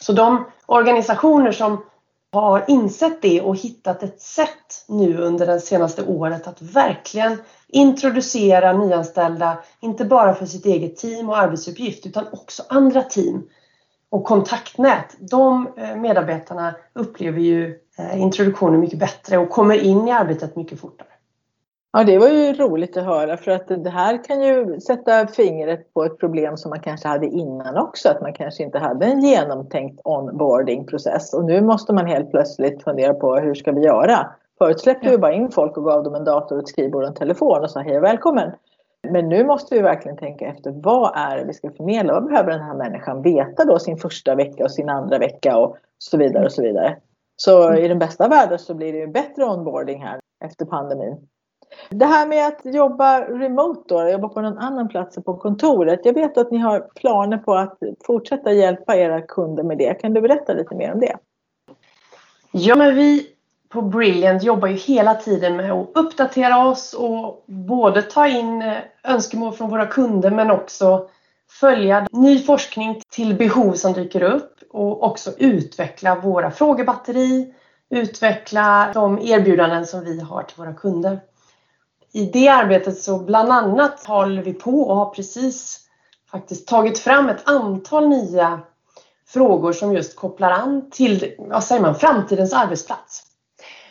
Så 0.02 0.14
de 0.14 0.46
organisationer 0.66 1.52
som 1.52 1.86
har 2.32 2.66
insett 2.68 3.22
det 3.22 3.42
och 3.42 3.56
hittat 3.56 4.04
ett 4.04 4.22
sätt 4.22 4.86
nu 4.88 5.18
under 5.18 5.48
det 5.48 5.60
senaste 5.60 6.04
året 6.04 6.48
att 6.48 6.62
verkligen 6.62 7.38
introducera 7.68 8.74
nyanställda, 8.74 9.64
inte 9.80 10.06
bara 10.06 10.34
för 10.36 10.46
sitt 10.46 10.66
eget 10.66 10.98
team 10.98 11.30
och 11.30 11.38
arbetsuppgift 11.38 12.06
utan 12.06 12.26
också 12.32 12.64
andra 12.70 13.02
team 13.02 13.50
och 14.10 14.24
kontaktnät. 14.24 15.16
De 15.20 15.68
eh, 15.78 15.96
medarbetarna 15.96 16.76
upplever 16.94 17.40
ju 17.40 17.80
eh, 17.98 18.22
introduktionen 18.22 18.80
mycket 18.80 19.00
bättre 19.00 19.38
och 19.38 19.50
kommer 19.50 19.76
in 19.76 20.08
i 20.08 20.12
arbetet 20.12 20.56
mycket 20.56 20.80
fortare. 20.80 21.08
Ja, 21.92 22.04
det 22.04 22.18
var 22.18 22.28
ju 22.28 22.54
roligt 22.54 22.98
att 22.98 23.06
höra 23.06 23.38
för 23.38 23.52
att 23.52 23.68
det 23.68 23.90
här 23.90 24.24
kan 24.24 24.44
ju 24.44 24.80
sätta 24.80 25.28
fingret 25.28 25.94
på 25.94 26.04
ett 26.04 26.18
problem 26.20 26.58
som 26.58 26.70
man 26.70 26.80
kanske 26.80 27.08
hade 27.08 27.28
innan 27.28 27.78
också. 27.78 28.10
Att 28.10 28.22
man 28.22 28.34
kanske 28.34 28.64
inte 28.64 28.80
hade 28.80 29.06
en 29.06 29.22
genomtänkt 29.22 30.02
onboardingprocess 30.04 31.34
och 31.34 31.46
nu 31.46 31.62
måste 31.62 31.94
man 31.94 32.06
helt 32.06 32.32
plötsligt 32.32 32.84
fundera 32.84 33.14
på 33.14 33.36
hur 33.36 33.54
ska 33.54 33.72
vi 33.72 33.82
göra? 33.82 34.28
Förut 34.58 34.80
släppte 34.80 35.06
ja. 35.06 35.12
vi 35.12 35.18
bara 35.18 35.34
in 35.34 35.52
folk 35.52 35.78
och 35.78 35.84
gav 35.84 36.04
dem 36.04 36.16
en 36.16 36.24
dator, 36.24 36.60
ett 36.60 36.68
skrivbord 36.68 37.04
och 37.04 37.10
en 37.10 37.16
telefon 37.16 37.64
och 37.64 37.72
sa 37.72 37.80
hej 37.80 37.98
och 37.98 38.04
välkommen. 38.04 38.52
Men 39.10 39.30
nu 39.30 39.44
måste 39.44 39.76
vi 39.76 39.82
verkligen 39.82 40.18
tänka 40.18 40.46
efter 40.46 40.72
vad 40.72 41.12
är 41.16 41.38
det 41.38 41.46
vi 41.46 41.54
ska 41.54 41.72
förmedla? 41.72 42.14
Vad 42.14 42.26
behöver 42.26 42.52
den 42.52 42.62
här 42.62 42.76
människan 42.76 43.22
veta 43.22 43.66
då 43.66 43.80
sin 43.80 43.98
första 43.98 44.36
vecka 44.36 44.64
och 44.64 44.72
sin 44.72 44.90
andra 44.90 45.18
vecka 45.18 45.58
och 45.58 45.78
så 45.98 46.18
vidare 46.18 46.46
och 46.46 46.52
så 46.52 46.62
vidare. 46.62 46.98
Så 47.36 47.68
mm. 47.68 47.84
i 47.84 47.88
den 47.88 48.00
bästa 48.00 48.28
världen 48.28 48.60
så 48.60 48.74
blir 48.74 48.94
det 48.94 49.00
ju 49.00 49.08
bättre 49.08 49.46
onboarding 49.46 50.04
här 50.04 50.20
efter 50.46 50.66
pandemin. 50.66 51.18
Det 51.90 52.06
här 52.06 52.28
med 52.28 52.48
att 52.48 52.60
jobba 52.64 53.22
remote 53.22 53.82
då, 53.88 54.10
jobba 54.10 54.30
på 54.30 54.42
någon 54.42 54.58
annan 54.58 54.88
plats 54.88 55.16
på 55.26 55.38
kontoret. 55.38 56.00
Jag 56.04 56.14
vet 56.14 56.38
att 56.38 56.52
ni 56.52 56.58
har 56.58 56.80
planer 56.80 57.38
på 57.38 57.56
att 57.56 57.78
fortsätta 58.06 58.52
hjälpa 58.52 58.96
era 58.96 59.22
kunder 59.22 59.64
med 59.64 59.78
det. 59.78 59.94
Kan 59.94 60.14
du 60.14 60.22
berätta 60.22 60.54
lite 60.54 60.76
mer 60.76 60.94
om 60.94 61.00
det? 61.00 61.18
Ja, 62.52 62.76
men 62.76 62.96
vi 62.96 63.28
på 63.70 63.82
Brilliant 63.82 64.44
jobbar 64.44 64.68
ju 64.68 64.76
hela 64.76 65.16
tiden 65.16 65.56
med 65.56 65.72
att 65.72 65.90
uppdatera 65.94 66.68
oss 66.68 66.94
och 66.94 67.44
både 67.46 68.02
ta 68.02 68.28
in 68.28 68.62
eh, 68.62 68.78
önskemål 69.04 69.54
från 69.54 69.70
våra 69.70 69.86
kunder 69.86 70.32
men 70.32 70.52
också 70.52 71.08
följa 71.50 72.08
ny 72.12 72.40
forskning 72.40 73.02
till 73.10 73.36
behov 73.36 73.74
som 73.74 73.94
dyker 73.94 74.24
upp 74.24 74.60
och 74.70 75.04
också 75.04 75.32
utveckla 75.38 76.16
våra 76.16 76.52
frågebatteri, 76.52 77.54
utveckla 77.90 78.92
de 78.94 79.20
erbjudanden 79.20 79.86
som 79.86 80.06
vi 80.06 80.22
har 80.22 80.44
till 80.44 80.58
våra 80.58 80.74
kunder 80.74 81.20
i 82.12 82.26
det 82.26 82.48
arbetet 82.48 83.02
så 83.02 83.20
bland 83.20 83.52
annat 83.52 84.06
håller 84.06 84.44
vi 84.44 84.54
på 84.54 84.82
och 84.82 84.96
har 84.96 85.10
precis 85.10 85.80
faktiskt 86.32 86.68
tagit 86.68 87.00
fram 87.00 87.30
ett 87.30 87.50
antal 87.50 88.08
nya 88.08 88.62
frågor 89.28 89.74
som 89.74 89.94
just 89.94 90.16
kopplar 90.16 90.52
an 90.52 90.90
till, 90.92 91.36
vad 91.38 91.64
säger 91.64 91.82
man, 91.82 91.96
framtidens 91.96 92.54
arbetsplats. 92.54 93.24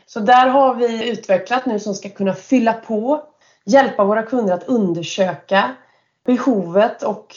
Så 0.06 0.20
där 0.20 0.46
har 0.46 0.74
vi 0.74 1.10
utvecklat 1.10 1.66
nu 1.66 1.78
som 1.78 1.94
ska 1.94 2.08
kunna 2.08 2.34
fylla 2.34 2.72
på 2.72 3.22
hjälpa 3.68 4.04
våra 4.04 4.22
kunder 4.22 4.54
att 4.54 4.68
undersöka 4.68 5.74
behovet 6.26 7.02
och 7.02 7.36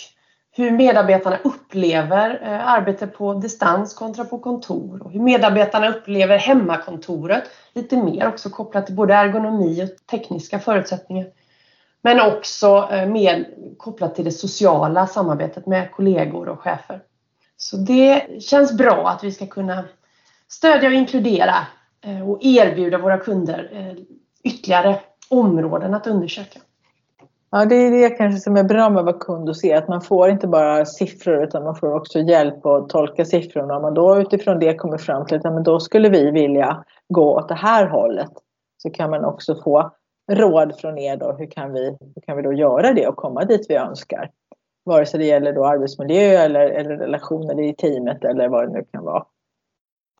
hur 0.53 0.71
medarbetarna 0.71 1.37
upplever 1.43 2.39
eh, 2.43 2.67
arbete 2.67 3.07
på 3.07 3.33
distans 3.33 3.93
kontra 3.93 4.25
på 4.25 4.39
kontor 4.39 5.03
och 5.03 5.11
hur 5.11 5.19
medarbetarna 5.19 5.89
upplever 5.89 6.37
hemmakontoret. 6.37 7.43
Lite 7.73 7.97
mer 7.97 8.27
också 8.27 8.49
kopplat 8.49 8.85
till 8.85 8.95
både 8.95 9.13
ergonomi 9.13 9.83
och 9.83 10.07
tekniska 10.07 10.59
förutsättningar. 10.59 11.27
Men 12.01 12.21
också 12.21 12.89
eh, 12.91 13.07
mer 13.07 13.47
kopplat 13.77 14.15
till 14.15 14.25
det 14.25 14.31
sociala 14.31 15.07
samarbetet 15.07 15.65
med 15.65 15.91
kollegor 15.91 16.49
och 16.49 16.59
chefer. 16.59 17.01
Så 17.57 17.77
det 17.77 18.41
känns 18.41 18.77
bra 18.77 19.09
att 19.09 19.23
vi 19.23 19.31
ska 19.31 19.47
kunna 19.47 19.83
stödja 20.47 20.89
och 20.89 20.95
inkludera 20.95 21.55
eh, 22.05 22.29
och 22.29 22.39
erbjuda 22.41 22.97
våra 22.97 23.17
kunder 23.17 23.95
ytterligare 24.43 24.99
områden 25.29 25.93
att 25.93 26.07
undersöka. 26.07 26.59
Ja, 27.53 27.65
det 27.65 27.75
är 27.75 27.91
det 27.91 28.09
kanske 28.09 28.39
som 28.39 28.57
är 28.57 28.63
bra 28.63 28.89
med 28.89 28.99
att 28.99 29.05
vara 29.05 29.19
kund 29.19 29.49
och 29.49 29.57
se 29.57 29.73
att 29.73 29.87
man 29.87 30.01
får 30.01 30.29
inte 30.29 30.47
bara 30.47 30.85
siffror 30.85 31.43
utan 31.43 31.63
man 31.63 31.75
får 31.75 31.95
också 31.95 32.19
hjälp 32.19 32.65
att 32.65 32.89
tolka 32.89 33.25
siffrorna. 33.25 33.75
Om 33.75 33.81
man 33.81 33.93
då 33.93 34.17
utifrån 34.17 34.59
det 34.59 34.73
kommer 34.73 34.97
fram 34.97 35.25
till 35.25 35.37
att 35.37 35.43
ja, 35.43 35.51
men 35.51 35.63
då 35.63 35.79
skulle 35.79 36.09
vi 36.09 36.31
vilja 36.31 36.83
gå 37.09 37.35
åt 37.35 37.47
det 37.47 37.55
här 37.55 37.85
hållet 37.85 38.31
så 38.77 38.89
kan 38.89 39.09
man 39.09 39.25
också 39.25 39.55
få 39.63 39.91
råd 40.31 40.79
från 40.79 40.97
er 40.97 41.17
då. 41.17 41.31
Hur 41.31 41.45
kan 41.45 41.73
vi, 41.73 41.97
hur 42.15 42.21
kan 42.21 42.37
vi 42.37 42.43
då 42.43 42.53
göra 42.53 42.93
det 42.93 43.07
och 43.07 43.15
komma 43.15 43.45
dit 43.45 43.65
vi 43.69 43.75
önskar? 43.75 44.29
Vare 44.85 45.05
sig 45.05 45.19
det 45.19 45.25
gäller 45.25 45.53
då 45.53 45.65
arbetsmiljö 45.65 46.21
eller, 46.21 46.69
eller 46.69 46.97
relationer 46.97 47.61
i 47.61 47.75
teamet 47.75 48.23
eller 48.23 48.49
vad 48.49 48.67
det 48.67 48.73
nu 48.73 48.85
kan 48.91 49.03
vara. 49.03 49.25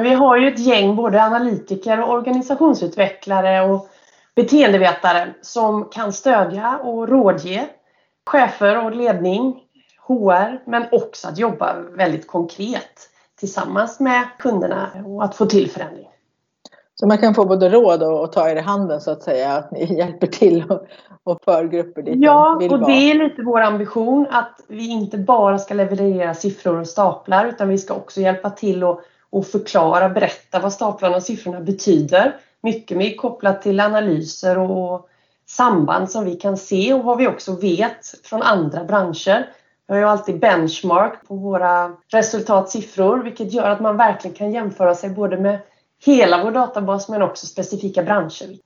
Vi 0.04 0.14
har 0.14 0.38
ju 0.38 0.48
ett 0.48 0.60
gäng 0.60 0.96
både 0.96 1.24
analytiker 1.24 2.02
och 2.02 2.10
organisationsutvecklare 2.10 3.62
och 3.62 3.88
beteendevetare 4.42 5.34
som 5.42 5.90
kan 5.90 6.14
stödja 6.14 6.78
och 6.84 7.10
rådge 7.10 7.68
chefer 8.26 8.86
och 8.86 8.96
ledning, 8.96 9.64
HR, 10.08 10.70
men 10.70 10.86
också 10.92 11.28
att 11.28 11.38
jobba 11.38 11.76
väldigt 11.98 12.28
konkret 12.28 13.10
tillsammans 13.40 14.00
med 14.00 14.24
kunderna 14.40 14.90
och 15.06 15.24
att 15.24 15.36
få 15.36 15.46
till 15.46 15.72
förändring. 15.72 16.08
Så 16.96 17.08
man 17.08 17.18
kan 17.18 17.36
få 17.36 17.46
både 17.46 17.70
råd 17.70 18.04
och, 18.04 18.32
ta 18.32 18.50
er 18.50 18.56
i 18.56 18.60
handen 18.60 19.02
så 19.02 19.12
att 19.12 19.24
säga, 19.24 19.54
att 19.54 19.72
ni 19.72 19.98
hjälper 19.98 20.28
till 20.28 20.64
och, 20.70 20.86
och 21.24 21.40
för 21.46 21.64
grupper 21.64 22.02
dit 22.02 22.16
Ja, 22.18 22.58
vill 22.60 22.74
och 22.74 22.80
vara. 22.80 22.92
det 22.92 23.12
är 23.12 23.16
lite 23.16 23.42
vår 23.42 23.62
ambition 23.62 24.28
att 24.32 24.60
vi 24.68 24.90
inte 24.90 25.18
bara 25.18 25.58
ska 25.58 25.74
leverera 25.74 26.34
siffror 26.34 26.80
och 26.80 26.88
staplar 26.88 27.46
utan 27.46 27.70
vi 27.70 27.78
ska 27.78 27.94
också 27.94 28.22
hjälpa 28.22 28.50
till 28.50 28.84
och, 28.84 29.02
och 29.30 29.46
förklara, 29.46 30.10
berätta 30.10 30.60
vad 30.60 30.74
staplarna 30.74 31.16
och 31.16 31.24
siffrorna 31.24 31.60
betyder 31.60 32.36
mycket 32.62 32.98
mer 32.98 33.16
kopplat 33.16 33.62
till 33.62 33.80
analyser 33.80 34.58
och 34.58 35.10
samband 35.48 36.12
som 36.12 36.26
vi 36.26 36.36
kan 36.36 36.58
se 36.58 36.94
och 36.94 37.04
vad 37.04 37.18
vi 37.18 37.28
också 37.28 37.56
vet 37.56 38.14
från 38.24 38.42
andra 38.42 38.84
branscher. 38.84 39.50
Vi 39.88 39.94
har 39.94 40.02
ju 40.02 40.08
alltid 40.08 40.40
benchmark 40.40 41.28
på 41.28 41.36
våra 41.36 41.98
resultatsiffror 42.08 43.24
vilket 43.24 43.54
gör 43.54 43.70
att 43.70 43.80
man 43.80 43.98
verkligen 43.98 44.38
kan 44.38 44.52
jämföra 44.52 44.96
sig 44.96 45.10
både 45.10 45.38
med 45.38 45.60
hela 46.06 46.44
vår 46.44 46.52
databas 46.52 47.10
men 47.10 47.22
också 47.22 47.46
specifika 47.46 48.04
branscher. 48.04 48.58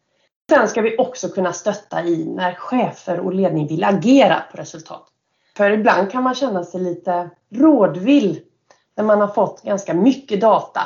Sen 0.50 0.68
ska 0.68 0.82
vi 0.82 0.98
också 0.98 1.30
kunna 1.30 1.54
stötta 1.54 2.04
i 2.04 2.26
när 2.26 2.54
chefer 2.54 3.20
och 3.20 3.34
ledning 3.34 3.68
vill 3.68 3.84
agera 3.84 4.44
på 4.52 4.58
resultat. 4.58 5.08
För 5.58 5.72
ibland 5.72 6.12
kan 6.12 6.24
man 6.24 6.36
känna 6.36 6.64
sig 6.64 6.82
lite 6.82 7.30
rådvill 7.52 8.40
när 8.96 9.04
man 9.04 9.22
har 9.22 9.28
fått 9.28 9.62
ganska 9.64 9.94
mycket 9.94 10.42
data 10.42 10.82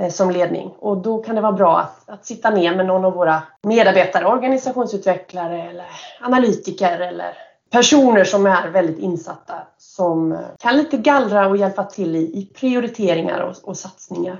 Eh, 0.00 0.10
som 0.10 0.30
ledning. 0.30 0.74
Och 0.78 0.96
då 0.96 1.18
kan 1.18 1.34
det 1.34 1.40
vara 1.40 1.52
bra 1.52 1.78
att, 1.78 2.08
att 2.08 2.26
sitta 2.26 2.50
ner 2.50 2.76
med 2.76 2.86
någon 2.86 3.04
av 3.04 3.12
våra 3.12 3.42
medarbetare, 3.62 4.26
organisationsutvecklare 4.26 5.62
eller 5.70 5.86
analytiker 6.20 7.00
eller 7.00 7.36
personer 7.70 8.24
som 8.24 8.46
är 8.46 8.68
väldigt 8.68 8.98
insatta 8.98 9.54
som 9.78 10.32
eh, 10.32 10.38
kan 10.58 10.76
lite 10.76 10.96
gallra 10.96 11.48
och 11.48 11.56
hjälpa 11.56 11.84
till 11.84 12.16
i, 12.16 12.18
i 12.18 12.50
prioriteringar 12.54 13.40
och, 13.40 13.68
och 13.68 13.76
satsningar. 13.76 14.38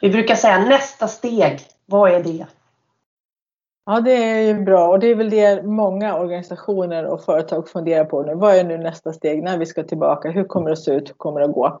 Vi 0.00 0.10
brukar 0.10 0.34
säga 0.34 0.58
nästa 0.58 1.08
steg, 1.08 1.60
vad 1.86 2.12
är 2.12 2.22
det? 2.22 2.46
Ja, 3.86 4.00
det 4.00 4.12
är 4.12 4.40
ju 4.40 4.54
bra 4.54 4.88
och 4.88 5.00
det 5.00 5.06
är 5.06 5.14
väl 5.14 5.30
det 5.30 5.62
många 5.62 6.18
organisationer 6.18 7.04
och 7.04 7.24
företag 7.24 7.68
funderar 7.68 8.04
på 8.04 8.22
nu. 8.22 8.34
Vad 8.34 8.54
är 8.54 8.64
nu 8.64 8.78
nästa 8.78 9.12
steg 9.12 9.42
när 9.42 9.58
vi 9.58 9.66
ska 9.66 9.82
tillbaka? 9.82 10.30
Hur 10.30 10.44
kommer 10.44 10.66
det 10.66 10.72
att 10.72 10.78
se 10.78 10.92
ut? 10.92 11.08
Hur 11.08 11.14
kommer 11.14 11.40
det 11.40 11.46
att 11.46 11.52
gå? 11.52 11.80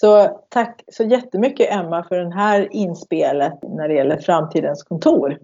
Så 0.00 0.40
tack 0.48 0.84
så 0.92 1.02
jättemycket 1.02 1.72
Emma 1.72 2.02
för 2.02 2.16
det 2.16 2.34
här 2.34 2.68
inspelet 2.70 3.58
när 3.62 3.88
det 3.88 3.94
gäller 3.94 4.16
framtidens 4.16 4.82
kontor. 4.82 5.38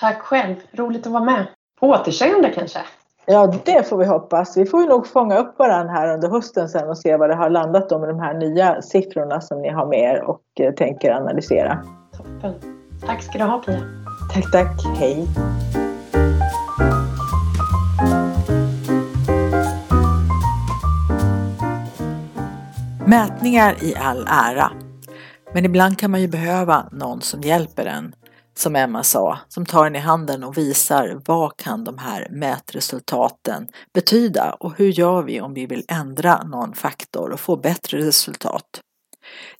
Tack 0.00 0.22
själv, 0.22 0.54
roligt 0.72 1.06
att 1.06 1.12
vara 1.12 1.24
med. 1.24 1.46
På 1.80 1.86
återseende 1.86 2.50
kanske? 2.50 2.78
Ja, 3.26 3.54
det 3.64 3.88
får 3.88 3.96
vi 3.96 4.06
hoppas. 4.06 4.56
Vi 4.56 4.66
får 4.66 4.86
nog 4.86 5.06
fånga 5.06 5.38
upp 5.38 5.58
varandra 5.58 5.92
här 5.92 6.14
under 6.14 6.28
hösten 6.28 6.68
sen 6.68 6.88
och 6.88 6.98
se 6.98 7.16
vad 7.16 7.30
det 7.30 7.36
har 7.36 7.50
landat 7.50 7.92
om 7.92 8.00
de 8.02 8.20
här 8.20 8.34
nya 8.34 8.82
siffrorna 8.82 9.40
som 9.40 9.62
ni 9.62 9.68
har 9.68 9.86
med 9.86 10.00
er 10.00 10.22
och 10.22 10.42
eh, 10.60 10.74
tänker 10.74 11.12
analysera. 11.12 11.84
Toppen. 12.16 12.54
Tack 13.06 13.22
ska 13.22 13.38
du 13.38 13.44
ha 13.44 13.58
Pia. 13.58 13.80
Tack, 14.34 14.52
tack. 14.52 14.98
Hej. 14.98 15.26
Mätningar 23.12 23.84
i 23.84 23.94
all 23.94 24.26
ära, 24.30 24.72
men 25.54 25.64
ibland 25.64 25.98
kan 25.98 26.10
man 26.10 26.20
ju 26.20 26.28
behöva 26.28 26.88
någon 26.92 27.20
som 27.20 27.40
hjälper 27.40 27.86
en, 27.86 28.14
som 28.54 28.76
Emma 28.76 29.02
sa, 29.02 29.38
som 29.48 29.66
tar 29.66 29.86
en 29.86 29.96
i 29.96 29.98
handen 29.98 30.44
och 30.44 30.58
visar 30.58 31.20
vad 31.26 31.56
kan 31.56 31.84
de 31.84 31.98
här 31.98 32.28
mätresultaten 32.30 33.68
betyda 33.94 34.56
och 34.60 34.74
hur 34.76 34.88
gör 34.88 35.22
vi 35.22 35.40
om 35.40 35.54
vi 35.54 35.66
vill 35.66 35.84
ändra 35.88 36.42
någon 36.42 36.74
faktor 36.74 37.30
och 37.30 37.40
få 37.40 37.56
bättre 37.56 37.98
resultat. 37.98 38.80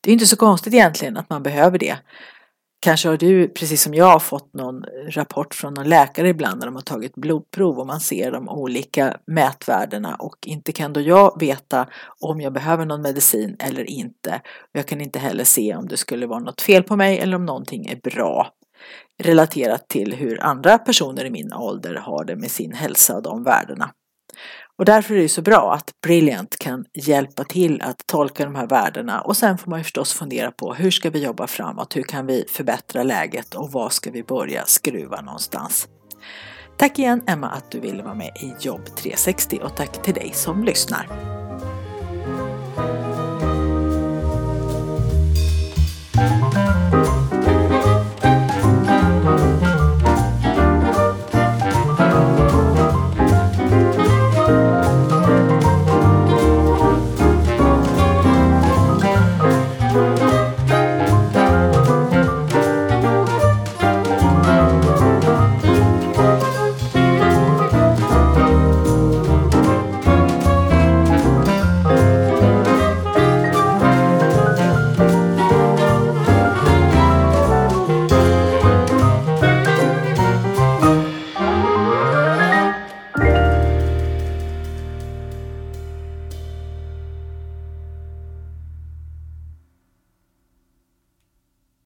Det 0.01 0.11
är 0.11 0.12
inte 0.12 0.27
så 0.27 0.37
konstigt 0.37 0.75
egentligen 0.75 1.17
att 1.17 1.31
man 1.31 1.43
behöver 1.43 1.79
det, 1.79 1.97
Kanske 2.85 3.09
har 3.09 3.16
du, 3.16 3.49
precis 3.49 3.83
som 3.83 3.95
jag, 3.95 4.23
fått 4.23 4.55
någon 4.55 4.85
rapport 5.09 5.55
från 5.55 5.75
någon 5.75 5.88
läkare 5.88 6.29
ibland 6.29 6.59
när 6.59 6.66
de 6.66 6.75
har 6.75 6.83
tagit 6.83 7.14
blodprov 7.14 7.79
och 7.79 7.87
man 7.87 8.01
ser 8.01 8.33
de 8.33 8.49
olika 8.49 9.16
mätvärdena 9.27 10.14
och 10.14 10.37
inte 10.47 10.73
kan 10.73 10.92
då 10.92 11.01
jag 11.01 11.40
veta 11.40 11.88
om 12.21 12.40
jag 12.40 12.53
behöver 12.53 12.87
någon 12.87 13.03
medicin 13.03 13.57
eller 13.59 13.90
inte. 13.90 14.40
Jag 14.73 14.87
kan 14.87 15.01
inte 15.01 15.18
heller 15.18 15.45
se 15.45 15.77
om 15.77 15.88
det 15.88 15.97
skulle 15.97 16.27
vara 16.27 16.38
något 16.38 16.61
fel 16.61 16.83
på 16.83 16.97
mig 16.97 17.18
eller 17.18 17.37
om 17.37 17.47
någonting 17.47 17.87
är 17.87 17.97
bra 18.11 18.53
relaterat 19.23 19.88
till 19.88 20.14
hur 20.14 20.42
andra 20.42 20.79
personer 20.79 21.25
i 21.25 21.31
min 21.31 21.53
ålder 21.53 21.95
har 21.95 22.25
det 22.25 22.37
med 22.37 22.51
sin 22.51 22.73
hälsa 22.73 23.16
och 23.16 23.23
de 23.23 23.45
värdena. 23.45 23.90
Och 24.78 24.85
därför 24.85 25.14
är 25.14 25.18
det 25.18 25.28
så 25.28 25.42
bra 25.42 25.74
att 25.74 25.90
Brilliant 26.02 26.58
kan 26.58 26.85
hjälpa 26.94 27.44
till 27.44 27.82
att 27.82 28.06
tolka 28.06 28.44
de 28.44 28.54
här 28.54 28.66
värdena 28.66 29.20
och 29.20 29.37
sen 29.37 29.58
får 29.58 29.70
man 29.70 29.80
ju 29.80 29.82
förstås 29.82 30.12
fundera 30.12 30.50
på 30.50 30.74
hur 30.74 30.90
ska 30.90 31.11
vi 31.11 31.24
jobba 31.24 31.46
framåt, 31.46 31.96
hur 31.96 32.02
kan 32.02 32.26
vi 32.26 32.44
förbättra 32.48 33.02
läget 33.02 33.54
och 33.54 33.72
var 33.72 33.88
ska 33.88 34.11
vi 34.11 34.22
börja 34.22 34.66
skruva 34.66 35.20
någonstans. 35.20 35.88
Tack 36.78 36.98
igen 36.98 37.22
Emma 37.26 37.48
att 37.48 37.70
du 37.70 37.80
ville 37.80 38.02
vara 38.02 38.14
med 38.14 38.37
i 38.37 38.54
Jobb 38.61 38.96
360 38.96 39.61
och 39.62 39.76
tack 39.76 40.02
till 40.02 40.14
dig 40.14 40.30
som 40.35 40.64
lyssnar. 40.64 41.41